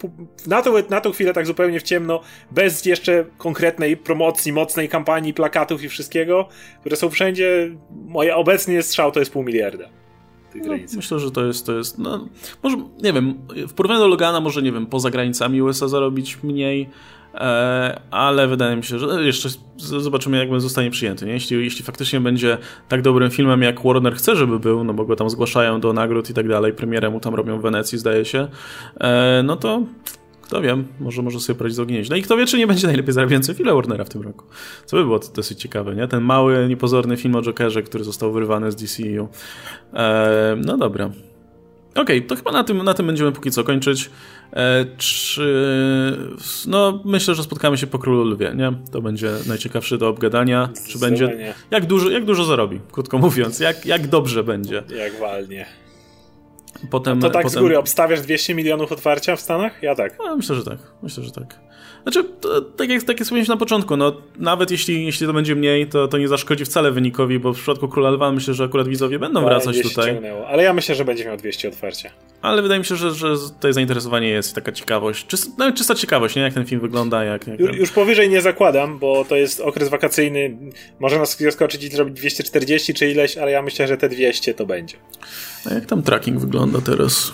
[0.48, 5.34] na tą, na tą chwilę tak zupełnie w ciemno, bez jeszcze konkretnej promocji, mocnej kampanii,
[5.34, 6.48] plakatów i wszystkiego,
[6.80, 9.90] które są wszędzie, moje obecnie strzał to jest pół miliarda.
[10.56, 12.28] No, myślę, że to jest, to jest, no,
[12.64, 16.90] może, nie wiem, w porównaniu do Logana może, nie wiem, poza granicami USA zarobić mniej,
[18.12, 21.26] ale wydaje mi się, że jeszcze zobaczymy, jak zostanie przyjęty.
[21.26, 21.32] Nie?
[21.32, 22.58] Jeśli, jeśli faktycznie będzie
[22.88, 26.30] tak dobrym filmem, jak Warner chce, żeby był, no bo go tam zgłaszają do nagród
[26.30, 28.48] i tak dalej, premierę mu tam robią w Wenecji, zdaje się,
[29.00, 29.84] e, no to
[30.50, 32.88] kto wiem, może może sobie poradzić z ogniem No i kto wie, czy nie będzie
[32.88, 34.46] najlepiej zarabiający film Warnera w tym roku.
[34.86, 36.08] Co by było dosyć ciekawe, nie?
[36.08, 39.28] Ten mały, niepozorny film o Jokerze, który został wyrwany z DCU.
[39.94, 41.06] E, no dobra.
[41.92, 44.10] Okej, okay, to chyba na tym, na tym będziemy póki co kończyć.
[44.54, 46.18] E, czy,
[46.68, 48.74] no, myślę, że spotkamy się po Królu Lwie, nie?
[48.92, 50.70] To będzie najciekawsze do obgadania.
[50.88, 51.54] Czy będzie.
[51.72, 54.84] Jak dużo, jak dużo zarobi, krótko mówiąc, jak, jak dobrze będzie.
[54.98, 55.66] Jak walnie.
[56.92, 57.60] Potem, A to tak potem...
[57.60, 59.84] z góry obstawiasz 200 milionów otwarcia w Stanach?
[59.84, 60.18] Ja tak.
[60.20, 60.78] No, myślę, że tak.
[61.04, 61.60] Myślę, że tak.
[62.04, 65.56] Znaczy, to, tak jak, tak jak wspomniałem na początku, no, nawet jeśli, jeśli to będzie
[65.56, 68.88] mniej, to, to nie zaszkodzi wcale wynikowi, bo w przypadku Króla Lwa myślę, że akurat
[68.88, 70.14] widzowie będą wracać tutaj.
[70.14, 70.48] Ciągnęło.
[70.48, 72.12] Ale ja myślę, że będzie miał 200 otwarcia.
[72.42, 75.28] Ale wydaje mi się, że, że tutaj zainteresowanie jest taka ciekawość.
[75.28, 76.42] Czyst, nawet czysta ciekawość, nie?
[76.42, 77.24] Jak ten film wygląda.
[77.24, 80.58] Jak, jak już, już powyżej nie zakładam, bo to jest okres wakacyjny.
[81.00, 84.66] Może nas zaskoczyć i zrobić 240 czy ileś, ale ja myślę, że te 200 to
[84.66, 84.98] będzie.
[85.72, 87.34] A jak tam tracking wygląda teraz?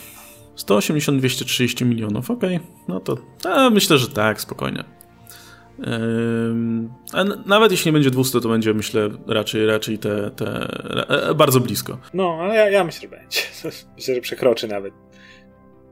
[0.55, 2.55] 180-230 milionów, okej.
[2.55, 2.67] Okay.
[2.87, 4.83] No to a, myślę, że tak, spokojnie.
[7.13, 10.45] a nawet jeśli nie będzie 200, to będzie, myślę, raczej, raczej te, te
[11.09, 11.97] e, e, bardzo blisko.
[12.13, 13.39] No, ale ja, ja myślę, że będzie.
[13.95, 14.93] Myślę, że przekroczy nawet.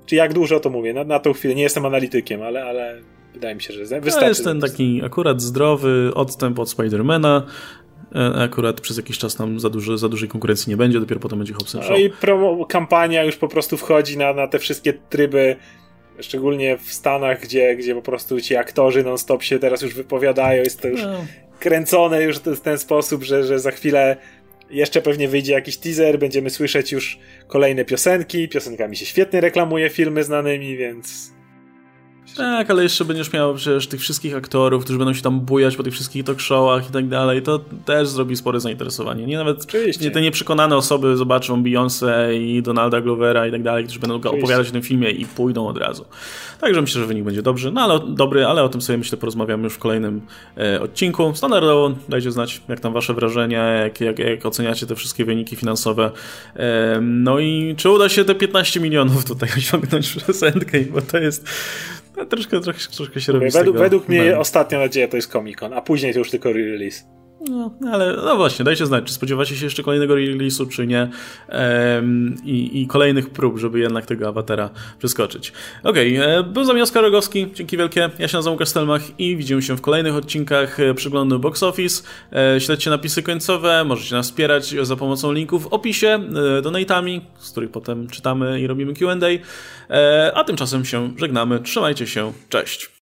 [0.06, 0.94] Czy jak dużo, to mówię.
[0.94, 3.02] Na, na tą chwilę nie jestem analitykiem, ale, ale
[3.34, 4.20] wydaje mi się, że wystarczy.
[4.20, 7.46] To jest ten taki akurat zdrowy odstęp od Spidermana.
[8.16, 11.40] E, akurat przez jakiś czas tam za, duży, za dużej konkurencji nie będzie, dopiero potem
[11.40, 15.56] będzie Hobson No i promo, kampania już po prostu wchodzi na, na te wszystkie tryby,
[16.20, 20.82] szczególnie w Stanach, gdzie, gdzie po prostu ci aktorzy non-stop się teraz już wypowiadają, jest
[20.82, 21.26] to już no.
[21.60, 24.18] kręcone już w ten sposób, że, że za chwilę
[24.70, 30.24] jeszcze pewnie wyjdzie jakiś teaser, będziemy słyszeć już kolejne piosenki, piosenkami się świetnie reklamuje filmy
[30.24, 31.33] znanymi, więc
[32.38, 35.84] tak, ale jeszcze będziesz miał przecież tych wszystkich aktorów, którzy będą się tam bujać po
[35.84, 39.26] tych wszystkich talk showach i tak dalej, to też zrobi spore zainteresowanie.
[39.26, 39.68] Nie nawet
[40.02, 44.40] nie, te nieprzekonane osoby zobaczą Beyoncé i Donalda Glovera i tak dalej, którzy będą Oczywiście.
[44.40, 46.06] opowiadać o tym filmie i pójdą od razu.
[46.62, 49.64] Także myślę, że wynik będzie dobry, no ale dobry, ale o tym sobie myślę porozmawiamy
[49.64, 50.22] już w kolejnym
[50.58, 51.32] e, odcinku.
[51.36, 56.12] Standardowo dajcie znać, jak tam wasze wrażenia, jak, jak, jak oceniacie te wszystkie wyniki finansowe.
[56.56, 61.18] E, no i czy uda się te 15 milionów tutaj osiągnąć przez Endgame, bo to
[61.18, 61.48] jest
[62.18, 65.74] no, troszkę, troszkę, troszkę się robi według, według mnie ostatnia nadzieja to jest Comic Con,
[65.74, 67.04] a później to już tylko re-release.
[67.50, 71.10] No, ale no właśnie, dajcie znać, czy spodziewacie się jeszcze kolejnego release'u, czy nie
[71.48, 74.70] ehm, i, i, kolejnych prób, żeby jednak tego awatara
[75.00, 75.54] przeskoczyć.
[75.84, 79.38] Okej, okay, e, był z nami Oskar Rogowski, dzięki wielkie, ja się nazywam Kastelmach i
[79.38, 82.04] widzimy się w kolejnych odcinkach e, przeglądu Box Office.
[82.56, 86.20] E, śledźcie napisy końcowe, możecie nas wspierać za pomocą linków w opisie,
[86.64, 89.28] donatami, z których potem czytamy i robimy Q&A,
[90.34, 92.94] a tymczasem się żegnamy, trzymajcie się, cześć!